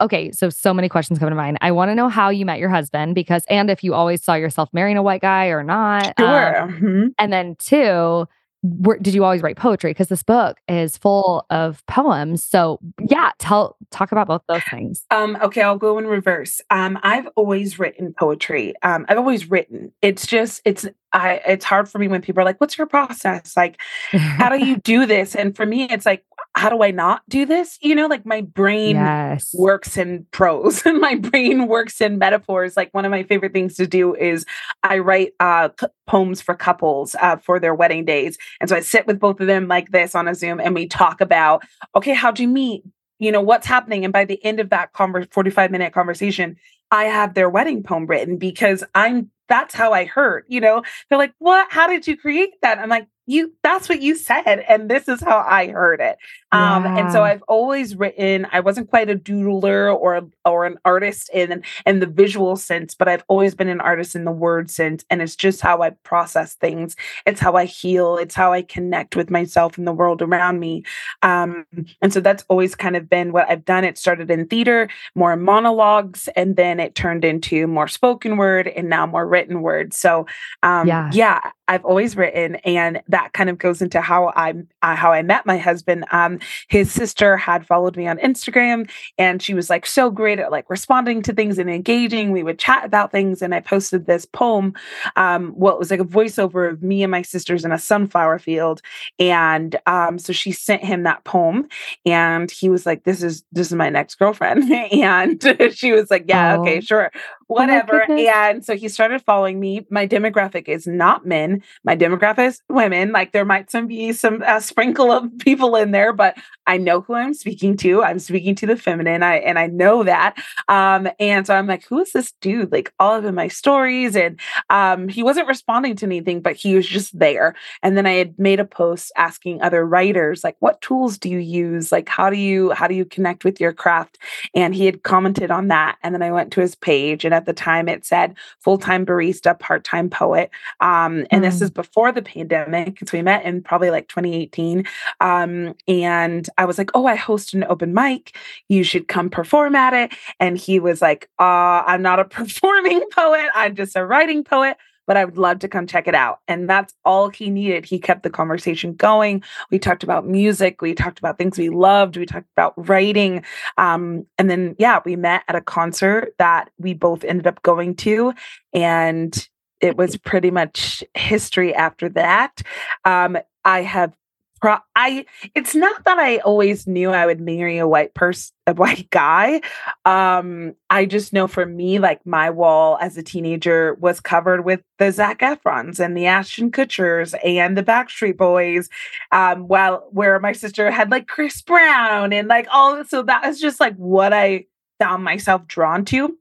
Okay, 0.00 0.30
so 0.30 0.50
so 0.50 0.72
many 0.72 0.88
questions 0.88 1.18
come 1.18 1.28
to 1.28 1.34
mind. 1.34 1.58
I 1.60 1.72
want 1.72 1.90
to 1.90 1.94
know 1.94 2.08
how 2.08 2.28
you 2.28 2.46
met 2.46 2.58
your 2.60 2.68
husband 2.68 3.14
because, 3.14 3.42
and 3.48 3.70
if 3.70 3.82
you 3.82 3.94
always 3.94 4.22
saw 4.22 4.34
yourself 4.34 4.68
marrying 4.72 4.96
a 4.96 5.02
white 5.02 5.22
guy 5.22 5.46
or 5.46 5.64
not. 5.64 6.12
Sure. 6.18 6.62
Um, 6.62 6.72
mm-hmm. 6.72 7.06
And 7.18 7.32
then 7.32 7.56
two, 7.58 8.28
were, 8.62 8.98
did 8.98 9.14
you 9.14 9.24
always 9.24 9.42
write 9.42 9.56
poetry? 9.56 9.90
Because 9.90 10.08
this 10.08 10.22
book 10.22 10.58
is 10.68 10.96
full 10.96 11.46
of 11.50 11.84
poems. 11.86 12.44
So 12.44 12.80
yeah, 13.00 13.30
tell 13.38 13.76
talk 13.90 14.12
about 14.12 14.26
both 14.26 14.42
those 14.48 14.62
things. 14.70 15.04
Um, 15.10 15.36
okay, 15.42 15.62
I'll 15.62 15.78
go 15.78 15.98
in 15.98 16.06
reverse. 16.06 16.60
Um, 16.70 16.98
I've 17.02 17.28
always 17.36 17.78
written 17.78 18.14
poetry. 18.18 18.74
Um, 18.82 19.06
I've 19.08 19.18
always 19.18 19.50
written. 19.50 19.92
It's 20.02 20.26
just 20.26 20.62
it's 20.64 20.86
I 21.12 21.40
it's 21.46 21.64
hard 21.64 21.88
for 21.88 21.98
me 21.98 22.08
when 22.08 22.20
people 22.20 22.42
are 22.42 22.44
like, 22.44 22.60
"What's 22.60 22.76
your 22.76 22.86
process? 22.86 23.56
Like, 23.56 23.80
how 24.10 24.48
do 24.48 24.64
you 24.64 24.76
do 24.84 25.06
this?" 25.06 25.34
And 25.34 25.56
for 25.56 25.64
me, 25.64 25.84
it's 25.84 26.04
like, 26.04 26.24
how 26.58 26.68
do 26.68 26.82
I 26.82 26.90
not 26.90 27.22
do 27.28 27.46
this? 27.46 27.78
You 27.80 27.94
know, 27.94 28.08
like 28.08 28.26
my 28.26 28.40
brain 28.40 28.96
yes. 28.96 29.54
works 29.56 29.96
in 29.96 30.26
prose 30.32 30.82
and 30.86 31.00
my 31.00 31.14
brain 31.14 31.68
works 31.68 32.00
in 32.00 32.18
metaphors. 32.18 32.76
Like 32.76 32.92
one 32.92 33.04
of 33.04 33.12
my 33.12 33.22
favorite 33.22 33.52
things 33.52 33.76
to 33.76 33.86
do 33.86 34.14
is 34.14 34.44
I 34.82 34.98
write 34.98 35.34
uh, 35.38 35.68
poems 36.08 36.42
for 36.42 36.56
couples 36.56 37.14
uh, 37.20 37.36
for 37.36 37.60
their 37.60 37.76
wedding 37.76 38.04
days. 38.04 38.38
And 38.60 38.68
so 38.68 38.74
I 38.74 38.80
sit 38.80 39.06
with 39.06 39.20
both 39.20 39.40
of 39.40 39.46
them 39.46 39.68
like 39.68 39.92
this 39.92 40.16
on 40.16 40.26
a 40.26 40.34
Zoom 40.34 40.58
and 40.58 40.74
we 40.74 40.88
talk 40.88 41.20
about, 41.20 41.62
okay, 41.94 42.12
how'd 42.12 42.40
you 42.40 42.48
meet? 42.48 42.82
You 43.20 43.30
know, 43.30 43.40
what's 43.40 43.66
happening? 43.66 44.04
And 44.04 44.12
by 44.12 44.24
the 44.24 44.44
end 44.44 44.58
of 44.58 44.70
that 44.70 44.92
conver- 44.92 45.32
45 45.32 45.70
minute 45.70 45.92
conversation, 45.92 46.56
I 46.90 47.04
have 47.04 47.34
their 47.34 47.48
wedding 47.48 47.84
poem 47.84 48.06
written 48.06 48.36
because 48.36 48.82
I'm 48.94 49.30
that's 49.48 49.74
how 49.74 49.92
I 49.92 50.04
heard, 50.04 50.44
you 50.48 50.60
know. 50.60 50.82
They're 51.08 51.18
like, 51.18 51.32
"What? 51.38 51.68
How 51.70 51.86
did 51.86 52.06
you 52.06 52.18
create 52.18 52.60
that?" 52.60 52.78
I'm 52.78 52.90
like, 52.90 53.06
you 53.28 53.52
that's 53.62 53.88
what 53.88 54.00
you 54.00 54.16
said 54.16 54.64
and 54.68 54.90
this 54.90 55.06
is 55.06 55.20
how 55.20 55.44
i 55.46 55.68
heard 55.68 56.00
it. 56.00 56.16
Um 56.50 56.84
yeah. 56.84 56.98
and 56.98 57.12
so 57.12 57.22
i've 57.22 57.42
always 57.42 57.94
written 57.94 58.46
i 58.52 58.60
wasn't 58.60 58.88
quite 58.88 59.10
a 59.10 59.16
doodler 59.16 59.94
or 59.94 60.28
or 60.44 60.64
an 60.64 60.78
artist 60.84 61.30
in 61.34 61.62
in 61.84 62.00
the 62.00 62.06
visual 62.06 62.56
sense 62.56 62.94
but 62.94 63.06
i've 63.06 63.24
always 63.28 63.54
been 63.54 63.68
an 63.68 63.82
artist 63.82 64.16
in 64.16 64.24
the 64.24 64.32
word 64.32 64.70
sense 64.70 65.04
and 65.10 65.20
it's 65.20 65.36
just 65.36 65.60
how 65.60 65.82
i 65.82 65.90
process 66.04 66.54
things. 66.54 66.96
It's 67.26 67.40
how 67.40 67.54
i 67.54 67.66
heal. 67.66 68.16
It's 68.16 68.34
how 68.34 68.52
i 68.52 68.62
connect 68.62 69.14
with 69.14 69.30
myself 69.30 69.76
and 69.76 69.86
the 69.86 69.92
world 69.92 70.22
around 70.22 70.58
me. 70.58 70.84
Um 71.22 71.66
and 72.00 72.12
so 72.12 72.20
that's 72.20 72.44
always 72.48 72.74
kind 72.74 72.96
of 72.96 73.10
been 73.10 73.32
what 73.32 73.48
i've 73.50 73.64
done. 73.64 73.84
It 73.84 73.98
started 73.98 74.30
in 74.30 74.46
theater 74.46 74.88
more 75.14 75.36
monologues 75.36 76.28
and 76.34 76.56
then 76.56 76.80
it 76.80 76.94
turned 76.94 77.24
into 77.24 77.66
more 77.66 77.88
spoken 77.88 78.38
word 78.38 78.68
and 78.68 78.88
now 78.88 79.06
more 79.06 79.26
written 79.26 79.60
word 79.60 79.92
so 79.92 80.26
um 80.62 80.86
yeah, 80.86 81.10
yeah 81.12 81.40
i've 81.68 81.84
always 81.84 82.16
written 82.16 82.56
and 82.56 83.00
that 83.08 83.32
kind 83.32 83.48
of 83.50 83.58
goes 83.58 83.80
into 83.80 84.00
how 84.00 84.32
I 84.36 84.54
uh, 84.82 84.96
how 84.96 85.12
I 85.12 85.22
met 85.22 85.46
my 85.46 85.58
husband. 85.58 86.04
Um, 86.12 86.38
his 86.68 86.90
sister 86.92 87.36
had 87.36 87.66
followed 87.66 87.96
me 87.96 88.06
on 88.06 88.18
Instagram, 88.18 88.88
and 89.18 89.42
she 89.42 89.54
was 89.54 89.68
like 89.68 89.84
so 89.86 90.10
great 90.10 90.38
at 90.38 90.50
like 90.50 90.70
responding 90.70 91.22
to 91.22 91.32
things 91.32 91.58
and 91.58 91.68
engaging. 91.68 92.30
We 92.32 92.42
would 92.42 92.58
chat 92.58 92.84
about 92.84 93.10
things, 93.10 93.42
and 93.42 93.54
I 93.54 93.60
posted 93.60 94.06
this 94.06 94.24
poem. 94.24 94.74
Um, 95.16 95.52
well, 95.56 95.74
it 95.74 95.78
was 95.78 95.90
like 95.90 96.00
a 96.00 96.04
voiceover 96.04 96.70
of 96.70 96.82
me 96.82 97.02
and 97.02 97.10
my 97.10 97.22
sisters 97.22 97.64
in 97.64 97.72
a 97.72 97.78
sunflower 97.78 98.38
field, 98.38 98.80
and 99.18 99.76
um, 99.86 100.18
so 100.18 100.32
she 100.32 100.52
sent 100.52 100.84
him 100.84 101.02
that 101.02 101.24
poem, 101.24 101.68
and 102.06 102.50
he 102.50 102.68
was 102.68 102.86
like, 102.86 103.04
"This 103.04 103.22
is 103.22 103.44
this 103.52 103.66
is 103.66 103.74
my 103.74 103.90
next 103.90 104.16
girlfriend," 104.16 104.70
and 104.92 105.42
she 105.72 105.92
was 105.92 106.10
like, 106.10 106.24
"Yeah, 106.28 106.56
oh. 106.56 106.62
okay, 106.62 106.80
sure, 106.80 107.10
whatever." 107.48 108.04
Oh 108.08 108.14
and 108.14 108.64
so 108.64 108.76
he 108.76 108.88
started 108.88 109.22
following 109.22 109.60
me. 109.60 109.86
My 109.90 110.06
demographic 110.06 110.68
is 110.68 110.86
not 110.86 111.26
men. 111.26 111.62
My 111.84 111.96
demographic 111.96 112.48
is 112.48 112.62
women 112.68 113.12
like 113.12 113.32
there 113.32 113.44
might 113.44 113.70
some 113.70 113.86
be 113.86 114.12
some 114.12 114.42
uh, 114.46 114.60
sprinkle 114.60 115.10
of 115.10 115.36
people 115.38 115.76
in 115.76 115.90
there, 115.90 116.12
but 116.12 116.36
I 116.66 116.76
know 116.76 117.00
who 117.00 117.14
I'm 117.14 117.34
speaking 117.34 117.76
to. 117.78 118.02
I'm 118.02 118.18
speaking 118.18 118.54
to 118.56 118.66
the 118.66 118.76
feminine. 118.76 119.22
I 119.22 119.36
and 119.36 119.58
I 119.58 119.66
know 119.66 120.04
that. 120.04 120.36
Um, 120.68 121.08
and 121.18 121.46
so 121.46 121.54
I'm 121.54 121.66
like, 121.66 121.84
who 121.86 122.00
is 122.00 122.12
this 122.12 122.32
dude? 122.40 122.70
Like 122.70 122.92
all 123.00 123.14
of 123.14 123.34
my 123.34 123.48
stories, 123.48 124.14
and 124.14 124.38
um, 124.70 125.08
he 125.08 125.22
wasn't 125.22 125.48
responding 125.48 125.96
to 125.96 126.06
anything, 126.06 126.40
but 126.40 126.56
he 126.56 126.74
was 126.74 126.86
just 126.86 127.18
there. 127.18 127.54
And 127.82 127.96
then 127.96 128.06
I 128.06 128.12
had 128.12 128.38
made 128.38 128.60
a 128.60 128.64
post 128.64 129.12
asking 129.16 129.62
other 129.62 129.86
writers, 129.86 130.44
like, 130.44 130.56
what 130.60 130.80
tools 130.80 131.18
do 131.18 131.28
you 131.28 131.38
use? 131.38 131.90
Like, 131.90 132.08
how 132.08 132.30
do 132.30 132.36
you 132.36 132.70
how 132.72 132.86
do 132.86 132.94
you 132.94 133.04
connect 133.04 133.44
with 133.44 133.60
your 133.60 133.72
craft? 133.72 134.18
And 134.54 134.74
he 134.74 134.86
had 134.86 135.02
commented 135.02 135.50
on 135.50 135.68
that. 135.68 135.96
And 136.02 136.14
then 136.14 136.22
I 136.22 136.30
went 136.30 136.52
to 136.52 136.60
his 136.60 136.74
page, 136.74 137.24
and 137.24 137.34
at 137.38 137.46
the 137.46 137.52
time 137.52 137.88
it 137.88 138.04
said 138.04 138.36
full 138.58 138.78
time 138.78 139.06
barista, 139.06 139.58
part 139.58 139.84
time 139.84 140.10
poet. 140.10 140.50
Um, 140.80 141.26
and 141.30 141.40
mm. 141.40 141.42
this 141.42 141.62
is 141.62 141.70
before 141.70 142.10
the 142.12 142.20
pandemic 142.20 142.86
because 142.86 143.12
we 143.12 143.22
met 143.22 143.44
in 143.44 143.62
probably 143.62 143.90
like 143.90 144.08
2018. 144.08 144.84
Um, 145.20 145.74
and 145.86 146.48
I 146.58 146.64
was 146.64 146.78
like, 146.78 146.90
oh, 146.94 147.06
I 147.06 147.14
host 147.14 147.54
an 147.54 147.64
open 147.64 147.94
mic. 147.94 148.36
You 148.68 148.82
should 148.82 149.06
come 149.06 149.30
perform 149.30 149.76
at 149.76 149.94
it. 149.94 150.18
And 150.40 150.58
he 150.58 150.80
was 150.80 151.00
like, 151.00 151.30
uh, 151.38 151.82
I'm 151.86 152.02
not 152.02 152.18
a 152.18 152.24
performing 152.38 153.02
poet. 153.12 153.46
I'm 153.54 153.76
just 153.76 153.96
a 153.96 154.04
writing 154.04 154.42
poet 154.42 154.76
but 155.08 155.16
I 155.16 155.24
would 155.24 155.38
love 155.38 155.58
to 155.60 155.68
come 155.68 155.86
check 155.86 156.06
it 156.06 156.14
out. 156.14 156.40
And 156.46 156.68
that's 156.68 156.94
all 157.04 157.30
he 157.30 157.48
needed. 157.48 157.86
He 157.86 157.98
kept 157.98 158.22
the 158.22 158.30
conversation 158.30 158.94
going. 158.94 159.42
We 159.70 159.78
talked 159.78 160.04
about 160.04 160.26
music. 160.26 160.82
We 160.82 160.94
talked 160.94 161.18
about 161.18 161.38
things 161.38 161.58
we 161.58 161.70
loved. 161.70 162.18
We 162.18 162.26
talked 162.26 162.50
about 162.54 162.74
writing. 162.76 163.42
Um, 163.78 164.26
and 164.38 164.50
then, 164.50 164.76
yeah, 164.78 165.00
we 165.04 165.16
met 165.16 165.42
at 165.48 165.56
a 165.56 165.62
concert 165.62 166.34
that 166.38 166.70
we 166.78 166.92
both 166.92 167.24
ended 167.24 167.46
up 167.46 167.62
going 167.62 167.96
to. 167.96 168.34
And 168.74 169.48
it 169.80 169.96
was 169.96 170.18
pretty 170.18 170.50
much 170.50 171.02
history 171.14 171.74
after 171.74 172.10
that. 172.10 172.62
Um, 173.04 173.38
I 173.64 173.82
have 173.82 174.12
pro- 174.60 174.78
I 174.94 175.26
it's 175.54 175.74
not 175.74 176.04
that 176.04 176.18
I 176.18 176.38
always 176.38 176.86
knew 176.86 177.10
I 177.10 177.26
would 177.26 177.40
marry 177.40 177.78
a 177.78 177.88
white 177.88 178.14
person 178.14 178.54
a 178.66 178.74
white 178.74 179.08
guy. 179.10 179.62
Um, 180.04 180.74
I 180.90 181.06
just 181.06 181.32
know 181.32 181.46
for 181.46 181.64
me, 181.64 181.98
like 181.98 182.24
my 182.26 182.50
wall 182.50 182.98
as 183.00 183.16
a 183.16 183.22
teenager 183.22 183.94
was 183.94 184.20
covered 184.20 184.64
with 184.64 184.82
the 184.98 185.10
Zac 185.10 185.40
Efrons 185.40 185.98
and 185.98 186.16
the 186.16 186.26
Ashton 186.26 186.70
Kutchers 186.70 187.34
and 187.42 187.76
the 187.76 187.82
Backstreet 187.82 188.36
Boys. 188.36 188.88
Um, 189.32 189.68
while 189.68 190.06
where 190.10 190.38
my 190.38 190.52
sister 190.52 190.90
had 190.90 191.10
like 191.10 191.28
Chris 191.28 191.62
Brown 191.62 192.32
and 192.32 192.48
like 192.48 192.68
all 192.70 193.02
so 193.04 193.22
that 193.22 193.46
was 193.46 193.60
just 193.60 193.80
like 193.80 193.96
what 193.96 194.32
I 194.32 194.66
found 194.98 195.24
myself 195.24 195.66
drawn 195.66 196.04
to. 196.06 196.36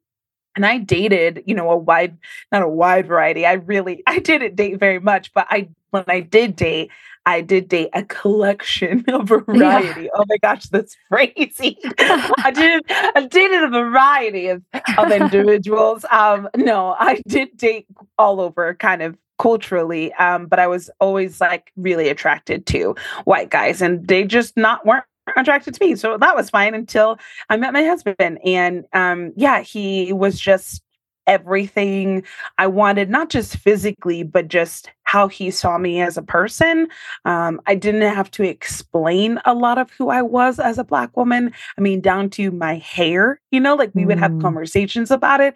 And 0.57 0.65
I 0.65 0.79
dated, 0.79 1.43
you 1.45 1.53
know, 1.53 1.69
a 1.69 1.77
wide, 1.77 2.17
not 2.51 2.63
a 2.63 2.67
wide 2.67 3.07
variety. 3.07 3.45
I 3.45 3.53
really, 3.53 4.01
I 4.07 4.17
didn't 4.17 4.55
date 4.55 4.79
very 4.79 4.99
much, 4.99 5.31
but 5.33 5.45
I, 5.51 5.69
when 5.91 6.03
I 6.07 6.19
did 6.19 6.55
date, 6.55 6.89
I 7.27 7.41
did 7.41 7.69
date 7.69 7.89
a 7.93 8.03
collection, 8.03 9.05
of 9.13 9.27
variety. 9.27 10.03
Yeah. 10.03 10.09
Oh 10.15 10.25
my 10.27 10.37
gosh, 10.37 10.65
that's 10.65 10.97
crazy. 11.11 11.77
I 11.99 12.51
did, 12.51 12.83
I 12.89 13.27
dated 13.29 13.63
a 13.63 13.69
variety 13.69 14.47
of, 14.47 14.63
of 14.97 15.11
individuals. 15.11 16.03
Um, 16.09 16.49
no, 16.55 16.95
I 16.97 17.21
did 17.27 17.55
date 17.55 17.85
all 18.17 18.41
over 18.41 18.73
kind 18.73 19.01
of 19.01 19.15
culturally 19.39 20.11
um 20.13 20.47
but 20.47 20.57
i 20.57 20.65
was 20.65 20.89
always 20.99 21.39
like 21.39 21.71
really 21.75 22.09
attracted 22.09 22.65
to 22.65 22.95
white 23.25 23.51
guys 23.51 23.83
and 23.83 24.07
they 24.07 24.23
just 24.23 24.57
not 24.57 24.83
weren't 24.83 25.03
attracted 25.35 25.73
to 25.73 25.85
me. 25.85 25.95
So 25.95 26.17
that 26.17 26.35
was 26.35 26.49
fine 26.49 26.73
until 26.73 27.17
I 27.49 27.57
met 27.57 27.73
my 27.73 27.83
husband. 27.83 28.39
And 28.43 28.85
um, 28.93 29.33
yeah, 29.35 29.61
he 29.61 30.13
was 30.13 30.39
just 30.39 30.81
everything 31.27 32.23
I 32.57 32.67
wanted, 32.67 33.09
not 33.09 33.29
just 33.29 33.57
physically, 33.57 34.23
but 34.23 34.47
just 34.47 34.89
how 35.03 35.27
he 35.27 35.51
saw 35.51 35.77
me 35.77 36.01
as 36.01 36.17
a 36.17 36.21
person. 36.21 36.87
Um, 37.25 37.61
I 37.67 37.75
didn't 37.75 38.01
have 38.01 38.31
to 38.31 38.43
explain 38.43 39.39
a 39.45 39.53
lot 39.53 39.77
of 39.77 39.91
who 39.91 40.09
I 40.09 40.21
was 40.21 40.57
as 40.57 40.77
a 40.77 40.83
Black 40.83 41.15
woman. 41.15 41.53
I 41.77 41.81
mean, 41.81 42.01
down 42.01 42.29
to 42.31 42.51
my 42.51 42.75
hair, 42.75 43.41
you 43.51 43.59
know, 43.59 43.75
like 43.75 43.91
we 43.93 44.05
would 44.05 44.19
have 44.19 44.31
mm. 44.31 44.41
conversations 44.41 45.11
about 45.11 45.41
it. 45.41 45.53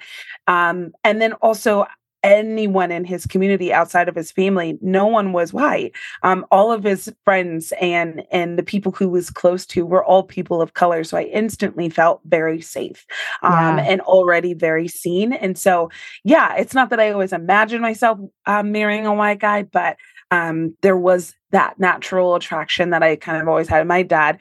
Um, 0.48 0.92
and 1.04 1.22
then 1.22 1.34
also, 1.34 1.86
anyone 2.24 2.92
in 2.92 3.04
his 3.04 3.26
community 3.26 3.74
outside 3.74 4.08
of 4.08 4.16
his 4.16 4.32
family 4.32 4.78
no 4.82 5.08
one 5.08 5.34
was 5.34 5.54
white 5.54 5.92
um, 6.24 6.46
all 6.52 6.72
of 6.72 6.84
his 6.84 7.12
friends 7.26 7.74
and 7.82 8.24
and 8.32 8.60
the 8.60 8.64
people 8.64 8.92
who 8.92 9.10
was 9.10 9.30
close 9.30 9.66
to 9.66 9.86
were 9.86 10.04
all 10.04 10.24
people 10.24 10.62
of 10.62 10.74
color 10.74 11.04
so 11.04 11.18
i 11.18 11.24
instantly 11.24 11.90
felt 11.90 12.22
very 12.26 12.62
safe 12.62 13.06
um, 13.42 13.78
yeah. 13.78 13.86
and 13.86 14.02
already 14.02 14.54
very 14.54 14.88
seen 14.88 15.34
and 15.34 15.58
so 15.58 15.90
yeah 16.24 16.56
it's 16.56 16.76
not 16.76 16.90
that 16.90 17.00
i 17.00 17.12
always 17.12 17.34
imagined 17.34 17.82
myself 17.82 18.20
uh, 18.46 18.64
marrying 18.64 19.06
a 19.06 19.14
white 19.14 19.40
guy 19.40 19.64
but 19.64 19.98
um, 20.30 20.76
there 20.82 20.98
was 20.98 21.34
that 21.50 21.80
natural 21.80 22.36
attraction 22.36 22.92
that 22.92 23.02
i 23.02 23.16
kind 23.16 23.42
of 23.42 23.48
always 23.48 23.68
had 23.68 23.86
my 23.88 24.04
dad 24.04 24.38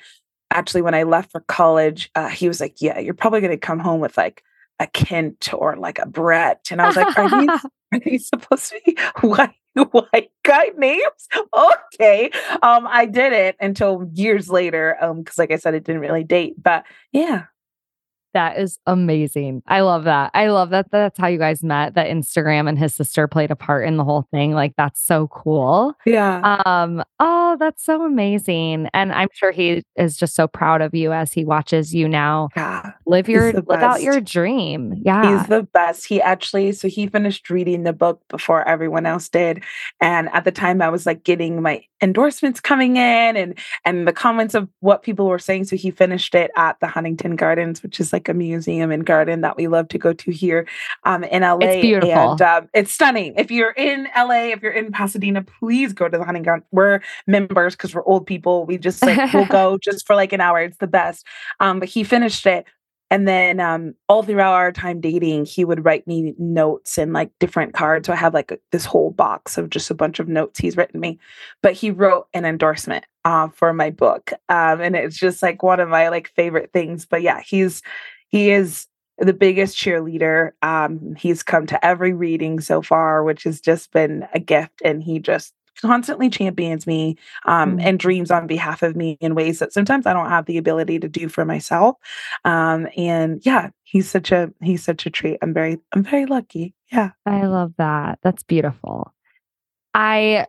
actually 0.51 0.83
when 0.83 0.95
i 0.95 1.03
left 1.03 1.33
for 1.33 1.41
college 1.41 2.11
uh, 2.15 2.29
he 2.29 2.47
was 2.47 2.61
like 2.61 2.81
yeah 2.81 2.99
you're 2.99 3.15
probably 3.15 3.41
going 3.41 3.51
to 3.51 3.57
come 3.57 3.79
home 3.79 4.01
with 4.01 4.17
like 4.19 4.43
a 4.81 4.87
Kent 4.87 5.53
or 5.53 5.77
like 5.77 5.99
a 5.99 6.07
Brett. 6.07 6.69
And 6.71 6.83
I 6.83 6.87
was 6.87 6.97
like, 6.97 7.17
are 7.17 7.41
these, 7.41 7.65
are 7.93 7.99
these 8.01 8.29
supposed 8.29 8.71
to 8.71 8.81
be 8.85 8.97
white, 9.27 9.55
white 9.75 10.31
guy 10.43 10.71
names? 10.77 11.29
Okay. 11.95 12.31
Um, 12.63 12.89
I 12.89 13.07
did 13.07 13.33
it 13.33 13.57
until 13.61 14.09
years 14.15 14.49
later. 14.49 14.97
Um, 15.01 15.19
because 15.19 15.39
like 15.39 15.53
I 15.53 15.57
said, 15.57 15.75
it 15.75 15.85
didn't 15.85 16.01
really 16.01 16.25
date. 16.25 16.61
But 16.61 16.85
yeah, 17.13 17.45
that 18.35 18.59
is 18.59 18.79
amazing. 18.87 19.63
I 19.67 19.81
love 19.81 20.05
that. 20.05 20.31
I 20.35 20.49
love 20.49 20.71
that 20.71 20.91
that's 20.91 21.19
how 21.19 21.29
you 21.29 21.39
guys 21.39 21.63
met. 21.63 21.95
That 21.95 22.09
Instagram 22.09 22.69
and 22.69 22.79
his 22.79 22.95
sister 22.95 23.27
played 23.29 23.51
a 23.51 23.57
part 23.57 23.87
in 23.87 23.97
the 23.97 24.05
whole 24.05 24.27
thing. 24.31 24.53
Like 24.53 24.75
that's 24.77 25.01
so 25.01 25.29
cool. 25.29 25.95
Yeah. 26.07 26.63
Um, 26.67 27.03
oh, 27.19 27.57
that's 27.59 27.85
so 27.85 28.05
amazing. 28.05 28.89
And 28.95 29.13
I'm 29.13 29.29
sure 29.33 29.51
he 29.51 29.83
is 29.97 30.17
just 30.17 30.35
so 30.35 30.47
proud 30.47 30.83
of 30.83 30.95
you 30.95 31.13
as 31.13 31.33
he 31.33 31.45
watches 31.45 31.95
you 31.95 32.09
now 32.09 32.49
yeah, 32.57 32.93
live 33.07 33.29
your 33.29 33.53
live 33.53 33.83
out 33.83 34.03
your 34.03 34.21
dream. 34.21 34.95
Yeah. 35.05 35.39
He's 35.39 35.49
the 35.49 35.63
best. 35.63 36.07
He 36.07 36.21
actually 36.21 36.73
so 36.73 36.89
he 36.89 37.07
finished 37.07 37.51
reading 37.51 37.85
the 37.85 37.93
book 37.93 38.23
before 38.29 38.67
everyone 38.67 39.07
else 39.07 39.29
did. 39.29 39.63
And 40.01 40.29
at 40.33 40.45
the 40.45 40.53
time 40.53 40.83
I 40.83 40.89
was 40.89 41.07
like 41.07 41.25
getting 41.25 41.63
my 41.63 41.83
endorsements 42.03 42.61
coming 42.61 42.97
in 42.97 43.37
and 43.37 43.59
and 43.85 44.07
the 44.07 44.13
comments 44.13 44.55
of 44.55 44.69
what 44.81 45.03
people 45.03 45.27
were 45.27 45.39
saying. 45.39 45.65
So 45.65 45.77
he 45.77 45.91
finished 45.91 46.35
it 46.35 46.51
at 46.57 46.79
the 46.81 46.87
Huntington 46.87 47.37
Gardens, 47.37 47.83
which 47.83 48.01
is 48.01 48.13
like 48.13 48.20
a 48.29 48.35
museum 48.35 48.91
and 48.91 49.05
garden 49.05 49.41
that 49.41 49.57
we 49.57 49.69
love 49.69 49.89
to 49.89 49.99
go 49.99 50.13
to 50.13 50.31
here 50.31 50.67
um, 51.05 51.25
in 51.25 51.43
LA. 51.43 51.59
It's 51.61 51.83
beautiful. 51.83 52.33
And 52.33 52.43
um, 52.43 52.69
it's 52.75 52.93
stunning. 52.93 53.35
If 53.37 53.51
you're 53.51 53.73
in 53.73 54.09
LA, 54.17 54.51
if 54.53 54.63
you're 54.63 54.73
in 54.73 54.93
Pasadena, 54.93 55.43
please 55.43 55.93
go 55.93 56.09
to 56.09 56.19
the 56.19 56.25
Huntington. 56.25 56.63
We're 56.71 57.01
members 57.27 57.75
because 57.75 57.95
we're 57.95 58.05
old 58.05 58.27
people. 58.27 58.65
We 58.67 58.79
just 58.79 59.03
like 59.05 59.33
we'll 59.33 59.47
go 59.47 59.79
just 59.79 60.07
for 60.07 60.17
like 60.17 60.33
an 60.33 60.41
hour. 60.41 60.61
It's 60.61 60.79
the 60.79 60.87
best. 60.87 61.27
Um, 61.61 61.81
but 61.81 61.89
he 61.89 62.05
finished 62.05 62.47
it 62.47 62.67
and 63.11 63.27
then 63.27 63.59
um, 63.59 63.95
all 64.09 64.23
throughout 64.23 64.55
our 64.55 64.71
time 64.71 65.01
dating, 65.01 65.45
he 65.45 65.65
would 65.65 65.85
write 65.85 66.07
me 66.07 66.33
notes 66.39 66.97
and 66.97 67.13
like 67.13 67.31
different 67.41 67.75
cards. 67.75 68.07
So 68.07 68.13
I 68.13 68.17
have 68.17 68.35
like 68.35 68.53
a, 68.53 68.59
this 68.71 68.85
whole 68.85 69.11
box 69.11 69.59
of 69.59 69.69
just 69.69 69.91
a 69.91 69.95
bunch 69.95 70.21
of 70.21 70.29
notes 70.29 70.61
he's 70.61 70.77
written 70.77 71.01
me. 71.01 71.19
But 71.61 71.73
he 71.73 71.91
wrote 71.91 72.29
an 72.33 72.45
endorsement 72.45 73.05
uh, 73.25 73.49
for 73.49 73.73
my 73.73 73.91
book, 73.91 74.33
um, 74.49 74.81
and 74.81 74.97
it's 74.97 75.19
just 75.19 75.43
like 75.43 75.63
one 75.63 75.81
of 75.81 75.89
my 75.89 76.09
like 76.09 76.29
favorite 76.35 76.73
things. 76.73 77.07
But 77.07 77.23
yeah, 77.23 77.41
he's 77.41 77.83
he 78.29 78.51
is 78.51 78.87
the 79.19 79.33
biggest 79.35 79.77
cheerleader. 79.77 80.53
Um, 80.63 81.15
he's 81.17 81.43
come 81.43 81.67
to 81.67 81.85
every 81.85 82.13
reading 82.13 82.61
so 82.61 82.83
far, 82.83 83.23
which 83.23 83.45
has 83.45 83.61
just 83.61 83.93
been 83.93 84.27
a 84.35 84.41
gift, 84.41 84.81
and 84.85 85.03
he 85.03 85.19
just 85.19 85.55
constantly 85.81 86.29
champions 86.29 86.87
me 86.87 87.17
um, 87.47 87.71
mm-hmm. 87.71 87.81
and 87.81 87.99
dreams 87.99 88.31
on 88.31 88.47
behalf 88.47 88.83
of 88.83 88.97
me 88.97 89.17
in 89.21 89.35
ways 89.35 89.59
that 89.61 89.73
sometimes 89.73 90.07
I 90.07 90.13
don't 90.13 90.29
have 90.29 90.47
the 90.47 90.59
ability 90.59 90.99
to 91.01 91.09
do 91.09 91.29
for 91.29 91.45
myself. 91.45 91.97
Um, 92.45 92.89
and 92.97 93.45
yeah, 93.45 93.71
he's 93.85 94.11
such 94.11 94.33
a 94.33 94.53
he's 94.63 94.85
such 94.85 95.07
a 95.07 95.11
treat. 95.11 95.39
I'm 95.43 95.55
very 95.55 95.79
I'm 95.93 96.03
very 96.03 96.27
lucky. 96.27 96.75
Yeah, 96.93 97.11
I 97.27 97.47
love 97.47 97.73
that. 97.79 98.19
That's 98.23 98.43
beautiful. 98.43 99.15
I 99.95 100.47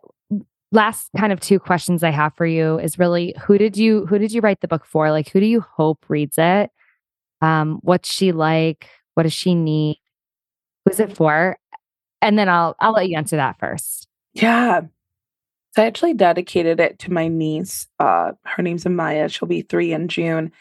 last 0.72 1.10
kind 1.18 1.34
of 1.34 1.40
two 1.40 1.60
questions 1.60 2.04
I 2.04 2.12
have 2.12 2.34
for 2.36 2.46
you 2.46 2.80
is 2.80 2.98
really 2.98 3.36
who 3.42 3.58
did 3.58 3.78
you 3.78 4.06
who 4.06 4.18
did 4.18 4.32
you 4.32 4.42
write 4.42 4.62
the 4.62 4.68
book 4.68 4.86
for? 4.86 5.12
Like 5.12 5.30
who 5.30 5.40
do 5.40 5.46
you 5.46 5.62
hope 5.62 6.06
reads 6.08 6.38
it? 6.38 6.72
Um, 7.42 7.80
what's 7.82 8.12
she 8.12 8.32
like? 8.32 8.88
What 9.16 9.24
does 9.24 9.34
she 9.34 9.56
need? 9.56 10.00
Who's 10.86 11.00
it 11.00 11.16
for? 11.16 11.58
And 12.22 12.38
then 12.38 12.50
I'll 12.50 12.76
I'll 12.80 12.94
let 12.94 13.10
you 13.10 13.18
answer 13.18 13.36
that 13.36 13.60
first. 13.60 14.08
Yeah. 14.34 14.82
So 15.74 15.82
I 15.82 15.86
actually 15.86 16.14
dedicated 16.14 16.80
it 16.80 17.00
to 17.00 17.14
my 17.14 17.28
niece. 17.28 17.88
Uh, 18.00 18.34
her 18.44 18.62
name's 18.62 18.84
Amaya. 18.84 19.32
She'll 19.32 19.48
be 19.48 19.62
three 19.62 19.94
in 19.94 20.10
June. 20.10 20.52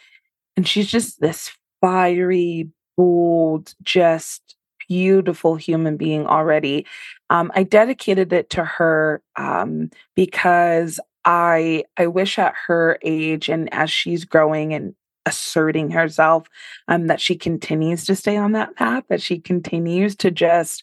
And 0.57 0.67
she's 0.67 0.89
just 0.89 1.21
this 1.21 1.51
fiery, 1.81 2.69
bold, 2.97 3.75
just 3.83 4.55
beautiful 4.91 5.55
human 5.55 5.97
being 5.97 6.27
already. 6.27 6.85
Um, 7.31 7.53
I 7.55 7.63
dedicated 7.63 8.33
it 8.33 8.51
to 8.51 8.65
her 8.65 9.23
um, 9.37 9.91
because 10.17 11.01
I 11.25 11.85
I 11.97 12.09
wish 12.09 12.39
at 12.41 12.55
her 12.67 12.99
age 13.03 13.49
and 13.49 13.73
as 13.73 13.91
she's 13.91 14.25
growing 14.25 14.75
and 14.75 14.95
asserting 15.27 15.93
herself, 15.93 16.49
um, 16.89 17.07
that 17.07 17.21
she 17.21 17.37
continues 17.37 18.05
to 18.07 18.17
stay 18.17 18.37
on 18.37 18.53
that 18.53 18.75
path, 18.75 19.05
that 19.09 19.23
she 19.23 19.39
continues 19.39 20.17
to 20.17 20.31
just 20.33 20.83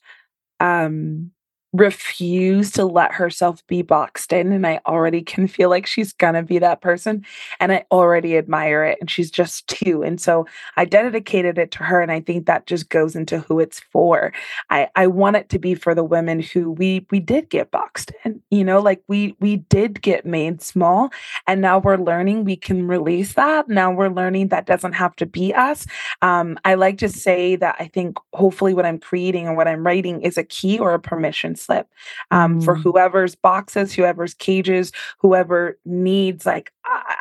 um 0.62 1.32
refuse 1.74 2.72
to 2.72 2.86
let 2.86 3.12
herself 3.12 3.66
be 3.68 3.82
boxed 3.82 4.32
in 4.32 4.54
and 4.54 4.66
I 4.66 4.80
already 4.86 5.22
can 5.22 5.48
feel 5.48 5.70
like 5.70 5.86
she's 5.86 6.14
gonna 6.14 6.42
be 6.42 6.60
that 6.60 6.80
person 6.82 7.26
and 7.60 7.74
I 7.74 7.86
already 7.92 8.38
admire 8.38 8.86
it 8.86 8.98
and 9.02 9.10
she's 9.10 9.30
just 9.30 9.68
two 9.68 10.02
and 10.02 10.20
so 10.20 10.46
I 10.78 10.86
dedicated 10.86 11.58
it 11.58 11.72
to 11.72 11.84
her 11.84 12.00
and 12.02 12.12
I 12.12 12.22
think 12.22 12.46
that 12.46 12.68
just 12.68 12.90
goes 12.90 13.16
into 13.18 13.40
who 13.40 13.60
it's 13.60 13.82
for. 13.92 14.32
I 14.70 14.88
I 14.96 15.08
want 15.08 15.36
it 15.36 15.50
to 15.50 15.60
be 15.60 15.76
for 15.76 15.94
the 15.94 16.06
women 16.06 16.40
who 16.40 16.72
we 16.72 17.06
we 17.12 17.20
did 17.20 17.50
get 17.50 17.70
boxed 17.70 18.14
in 18.24 18.42
you 18.50 18.64
know 18.64 18.80
like 18.80 19.04
we 19.10 19.36
we 19.42 19.58
did 19.58 20.02
get 20.02 20.26
made 20.26 20.62
small 20.62 21.12
and 21.48 21.60
now 21.60 21.80
we're 21.80 21.98
learning 21.98 22.46
we 22.46 22.56
can 22.56 22.88
release 22.88 23.34
that 23.34 23.68
now 23.68 23.92
we're 23.92 24.08
learning 24.10 24.48
that 24.48 24.68
doesn't 24.68 24.94
have 24.94 25.16
to 25.18 25.26
be 25.26 25.54
us. 25.54 25.86
Um 26.22 26.58
I 26.64 26.76
like 26.76 26.98
to 27.00 27.10
say 27.10 27.58
that 27.58 27.76
I 27.78 27.88
think 27.88 28.18
hopefully 28.34 28.74
what 28.74 28.86
I'm 28.86 29.00
creating 29.00 29.48
and 29.48 29.58
what 29.58 29.68
I'm 29.68 29.86
writing 29.86 30.22
is 30.22 30.38
a 30.38 30.44
key 30.44 30.80
or 30.80 30.94
a 30.94 31.00
permission 31.00 31.56
slip 31.58 31.88
um, 32.32 32.60
mm. 32.60 32.66
for 32.66 32.76
whoever's 32.76 33.36
boxes, 33.36 33.94
whoever's 33.94 34.34
cages, 34.34 34.92
whoever 35.20 35.78
needs, 35.86 36.46
like, 36.46 36.72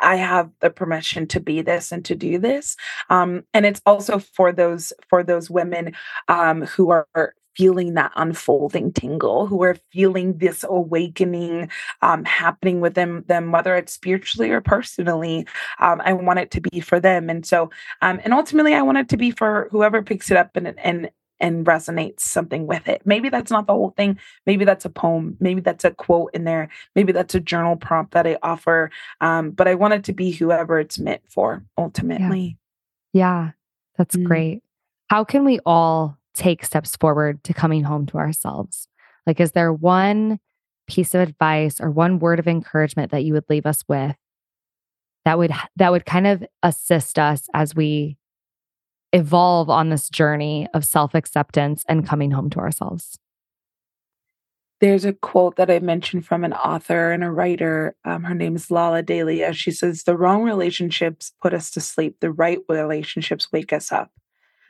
I 0.01 0.15
have 0.15 0.49
the 0.61 0.69
permission 0.69 1.27
to 1.27 1.39
be 1.39 1.61
this 1.61 1.91
and 1.91 2.03
to 2.05 2.15
do 2.15 2.37
this. 2.37 2.77
Um, 3.09 3.43
and 3.53 3.65
it's 3.65 3.81
also 3.85 4.19
for 4.19 4.51
those 4.51 4.93
for 5.09 5.23
those 5.23 5.49
women 5.49 5.93
um, 6.27 6.61
who 6.61 6.89
are 6.89 7.07
feeling 7.55 7.95
that 7.95 8.11
unfolding 8.15 8.93
tingle, 8.93 9.47
who 9.47 9.63
are 9.63 9.75
feeling 9.91 10.37
this 10.37 10.63
awakening 10.69 11.69
um, 12.03 12.23
happening 12.23 12.79
with 12.81 12.93
them, 12.93 13.23
them, 13.27 13.51
whether 13.51 13.75
it's 13.75 13.93
spiritually 13.93 14.51
or 14.51 14.61
personally. 14.61 15.47
Um, 15.79 15.99
I 16.05 16.13
want 16.13 16.39
it 16.39 16.51
to 16.51 16.61
be 16.61 16.79
for 16.79 16.99
them, 16.99 17.29
and 17.29 17.45
so, 17.45 17.71
um, 18.01 18.21
and 18.23 18.33
ultimately, 18.33 18.75
I 18.75 18.83
want 18.83 18.99
it 18.99 19.09
to 19.09 19.17
be 19.17 19.31
for 19.31 19.67
whoever 19.71 20.01
picks 20.03 20.29
it 20.31 20.37
up 20.37 20.55
and 20.55 20.79
and 20.79 21.09
and 21.39 21.65
resonates 21.65 22.21
something 22.21 22.67
with 22.67 22.87
it. 22.87 23.01
Maybe 23.05 23.29
that's 23.29 23.51
not 23.51 23.67
the 23.67 23.73
whole 23.73 23.93
thing. 23.97 24.17
Maybe 24.45 24.65
that's 24.65 24.85
a 24.85 24.89
poem. 24.89 25.37
Maybe 25.39 25.61
that's 25.61 25.85
a 25.85 25.91
quote 25.91 26.31
in 26.33 26.43
there. 26.43 26.69
Maybe 26.95 27.11
that's 27.11 27.35
a 27.35 27.39
journal 27.39 27.75
prompt 27.75 28.13
that 28.13 28.27
I 28.27 28.37
offer. 28.43 28.91
Um, 29.21 29.51
but 29.51 29.67
I 29.67 29.75
want 29.75 29.93
it 29.93 30.03
to 30.05 30.13
be 30.13 30.31
whoever 30.31 30.79
it's 30.79 30.99
meant 30.99 31.21
for 31.29 31.63
ultimately. 31.77 32.57
Yeah, 33.13 33.43
yeah 33.43 33.51
that's 33.97 34.15
mm. 34.15 34.23
great. 34.23 34.63
How 35.09 35.23
can 35.23 35.45
we 35.45 35.59
all 35.65 36.17
take 36.35 36.65
steps 36.65 36.95
forward 36.95 37.43
to 37.45 37.53
coming 37.53 37.83
home 37.83 38.05
to 38.07 38.17
ourselves? 38.17 38.87
Like, 39.25 39.39
is 39.39 39.51
there 39.51 39.73
one 39.73 40.39
piece 40.87 41.13
of 41.13 41.21
advice 41.21 41.81
or 41.81 41.91
one 41.91 42.19
word 42.19 42.39
of 42.39 42.47
encouragement 42.47 43.11
that 43.11 43.23
you 43.23 43.33
would 43.33 43.45
leave 43.49 43.65
us 43.65 43.83
with 43.87 44.15
that 45.25 45.37
would 45.37 45.51
that 45.75 45.91
would 45.91 46.05
kind 46.05 46.25
of 46.25 46.41
assist 46.63 47.19
us 47.19 47.49
as 47.53 47.75
we 47.75 48.17
evolve 49.17 49.69
on 49.69 49.89
this 49.89 50.09
journey 50.09 50.67
of 50.73 50.85
self 50.85 51.15
acceptance 51.15 51.83
and 51.89 52.07
coming 52.07 52.31
home 52.31 52.49
to 52.51 52.59
ourselves? 52.59 53.19
There's 54.79 55.05
a 55.05 55.13
quote 55.13 55.55
that 55.55 55.71
I 55.71 55.79
mentioned 55.79 56.27
from 56.27 56.43
an 56.43 56.53
author 56.53 57.11
and 57.11 57.23
a 57.23 57.31
writer. 57.31 57.95
Um, 58.05 58.23
her 58.23 58.35
name 58.35 58.55
is 58.55 58.67
Lalah 58.67 59.03
Delia. 59.03 59.51
She 59.53 59.71
says, 59.71 60.03
The 60.03 60.15
wrong 60.15 60.43
relationships 60.43 61.33
put 61.41 61.53
us 61.53 61.71
to 61.71 61.81
sleep, 61.81 62.17
the 62.19 62.31
right 62.31 62.59
relationships 62.69 63.51
wake 63.51 63.73
us 63.73 63.91
up. 63.91 64.11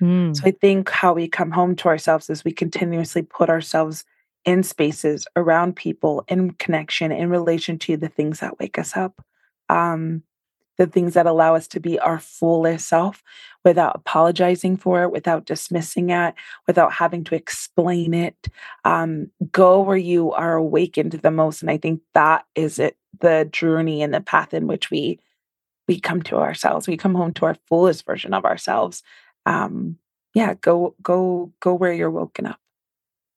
Mm. 0.02 0.36
So 0.36 0.44
I 0.46 0.52
think 0.52 0.90
how 0.90 1.14
we 1.14 1.28
come 1.28 1.52
home 1.52 1.76
to 1.78 1.90
ourselves 1.90 2.30
is 2.30 2.46
we 2.46 2.54
continuously 2.54 3.22
put 3.22 3.50
ourselves 3.50 4.06
in 4.46 4.64
spaces 4.64 5.28
around 5.36 5.76
people 5.76 6.24
in 6.30 6.52
connection 6.52 7.12
in 7.12 7.30
relation 7.30 7.78
to 7.80 7.98
the 7.98 8.08
things 8.08 8.40
that 8.40 8.60
wake 8.60 8.80
us 8.80 8.96
up. 8.96 9.22
Um, 9.68 10.24
the 10.78 10.88
things 10.88 11.16
that 11.16 11.26
allow 11.26 11.56
us 11.56 11.68
to 11.70 11.80
be 11.80 12.00
our 12.00 12.20
fullest 12.20 12.88
self 12.88 13.24
without 13.68 13.96
apologizing 13.96 14.78
for 14.78 15.04
it, 15.04 15.12
without 15.12 15.46
dismissing 15.46 16.10
it, 16.10 16.34
without 16.68 16.94
having 16.94 17.24
to 17.26 17.36
explain 17.36 18.14
it. 18.14 18.48
Um, 18.86 19.30
go 19.52 19.82
where 19.82 19.98
you 19.98 20.32
are 20.32 20.56
awakened 20.56 21.12
the 21.12 21.32
most. 21.32 21.62
And 21.62 21.70
I 21.70 21.78
think 21.78 22.02
that 22.14 22.46
is 22.56 22.80
it, 22.80 22.96
the 23.20 23.50
journey 23.52 24.02
and 24.02 24.14
the 24.14 24.22
path 24.22 24.54
in 24.54 24.68
which 24.68 24.90
we 24.90 25.20
we 25.88 26.00
come 26.00 26.22
to 26.22 26.38
ourselves. 26.38 26.88
We 26.88 26.98
come 26.98 27.16
home 27.16 27.34
to 27.36 27.46
our 27.46 27.56
fullest 27.68 28.06
version 28.06 28.34
of 28.34 28.46
ourselves. 28.46 29.04
Um, 29.46 29.98
yeah, 30.34 30.54
go, 30.56 30.96
go, 31.02 31.52
go 31.62 31.74
where 31.74 31.94
you're 31.94 32.12
woken 32.12 32.46
up. 32.46 32.60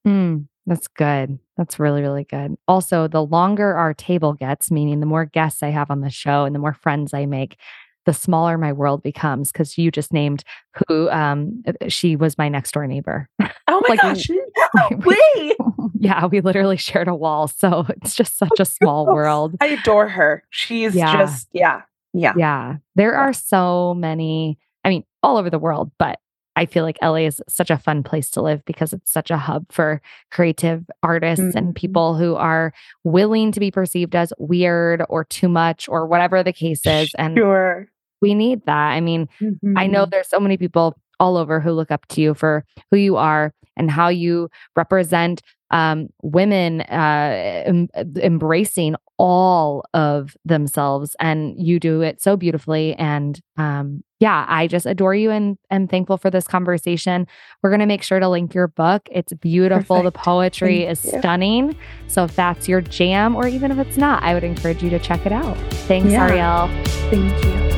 Mm, 0.07 0.47
that's 0.67 0.89
good. 0.89 1.39
That's 1.57 1.79
really, 1.79 2.03
really 2.03 2.25
good. 2.25 2.57
Also, 2.67 3.07
the 3.07 3.25
longer 3.25 3.75
our 3.75 3.95
table 3.95 4.33
gets, 4.33 4.71
meaning 4.71 4.99
the 4.99 5.07
more 5.07 5.25
guests 5.25 5.63
I 5.63 5.69
have 5.69 5.91
on 5.91 6.01
the 6.01 6.11
show 6.11 6.45
and 6.45 6.55
the 6.55 6.59
more 6.59 6.75
friends 6.75 7.15
I 7.15 7.27
make, 7.27 7.57
the 8.07 8.13
smaller 8.13 8.59
my 8.59 8.73
world 8.73 9.03
becomes. 9.03 9.53
Because 9.53 9.77
you 9.79 9.91
just 9.91 10.13
named 10.13 10.45
who 10.89 11.09
um 11.11 11.63
uh, 11.67 11.73
she 11.89 12.17
was 12.17 12.39
my 12.39 12.49
next 12.49 12.73
door 12.73 12.87
neighbor. 12.87 13.29
Oh 13.41 13.49
my 13.69 13.89
like, 13.89 14.01
gosh! 14.01 14.29
No 14.29 14.89
way! 15.05 15.55
yeah, 15.99 16.27
we 16.27 16.41
literally 16.41 16.77
shared 16.77 17.09
a 17.09 17.15
wall, 17.15 17.49
so 17.49 17.87
it's 17.89 18.15
just 18.15 18.39
such 18.39 18.59
a 18.59 18.65
small 18.65 19.07
world. 19.07 19.57
I 19.61 19.67
adore 19.67 20.09
her. 20.09 20.43
She's 20.51 20.95
yeah. 20.95 21.17
just 21.17 21.49
yeah, 21.53 21.83
yeah, 22.13 22.33
yeah. 22.37 22.77
There 22.97 23.15
are 23.15 23.33
so 23.33 23.95
many. 23.95 24.59
I 24.85 24.89
mean, 24.89 25.05
all 25.23 25.37
over 25.37 25.51
the 25.51 25.59
world, 25.59 25.91
but 25.99 26.19
I 26.57 26.67
feel 26.67 26.85
like 26.85 26.99
LA 27.03 27.27
is 27.27 27.41
such 27.49 27.71
a 27.71 27.79
fun 27.79 28.03
place 28.03 28.31
to 28.31 28.43
live 28.43 28.65
because 28.65 28.93
it's 28.93 29.11
such 29.11 29.31
a 29.31 29.37
hub 29.37 29.71
for 29.71 30.03
creative 30.31 30.85
artists 31.03 31.45
mm-hmm. 31.45 31.59
and 31.59 31.75
people 31.75 32.17
who 32.17 32.35
are 32.35 32.73
willing 33.05 33.53
to 33.53 33.61
be 33.61 33.71
perceived 33.71 34.15
as 34.15 34.33
weird 34.39 35.03
or 35.09 35.25
too 35.25 35.49
much 35.49 35.89
or 35.89 36.07
whatever 36.07 36.43
the 36.43 36.53
case 36.53 36.85
is. 36.85 37.15
And 37.19 37.37
sure. 37.37 37.89
we 38.21 38.35
need 38.35 38.65
that. 38.67 38.91
I 38.91 39.01
mean, 39.01 39.29
mm-hmm. 39.41 39.77
I 39.77 39.87
know 39.87 40.03
mm-hmm. 40.03 40.11
there's 40.11 40.29
so 40.29 40.41
many 40.41 40.57
people 40.57 40.97
all 41.19 41.37
over 41.37 41.61
who 41.61 41.73
look 41.73 41.91
up 41.91 42.07
to 42.09 42.21
you 42.21 42.35
for 42.35 42.65
who 42.91 42.97
you 42.97 43.17
are 43.17 43.53
and 43.81 43.91
how 43.91 44.09
you 44.09 44.49
represent 44.77 45.43
um, 45.71 46.09
women 46.23 46.83
uh, 46.83 47.63
em- 47.67 47.89
embracing 48.17 48.97
all 49.19 49.85
of 49.95 50.37
themselves 50.45 51.17
and 51.21 51.55
you 51.57 51.79
do 51.79 52.01
it 52.01 52.21
so 52.21 52.37
beautifully 52.37 52.95
and 52.95 53.41
um, 53.57 54.03
yeah 54.19 54.47
i 54.49 54.67
just 54.67 54.87
adore 54.87 55.15
you 55.15 55.31
and 55.31 55.57
am 55.71 55.87
thankful 55.87 56.17
for 56.17 56.31
this 56.31 56.47
conversation. 56.47 57.27
We're 57.63 57.71
going 57.71 57.81
to 57.81 57.87
make 57.87 58.03
sure 58.03 58.19
to 58.19 58.29
link 58.29 58.55
your 58.55 58.69
book. 58.69 59.09
It's 59.11 59.33
beautiful. 59.35 59.99
Perfect. 59.99 60.15
the 60.15 60.19
poetry 60.21 60.81
Thank 60.81 60.91
is 60.91 61.05
you. 61.05 61.19
stunning. 61.19 61.77
So 62.09 62.25
if 62.25 62.35
that's 62.35 62.69
your 62.69 62.81
jam 62.81 63.37
or 63.37 63.47
even 63.47 63.71
if 63.71 63.79
it's 63.79 63.97
not 63.97 64.23
i 64.23 64.35
would 64.35 64.45
encourage 64.45 64.83
you 64.83 64.91
to 64.91 64.99
check 64.99 65.25
it 65.25 65.33
out. 65.33 65.57
Thanks 65.87 66.11
yeah. 66.11 66.29
Arielle. 66.29 66.87
Thank 67.11 67.45
you 67.45 67.70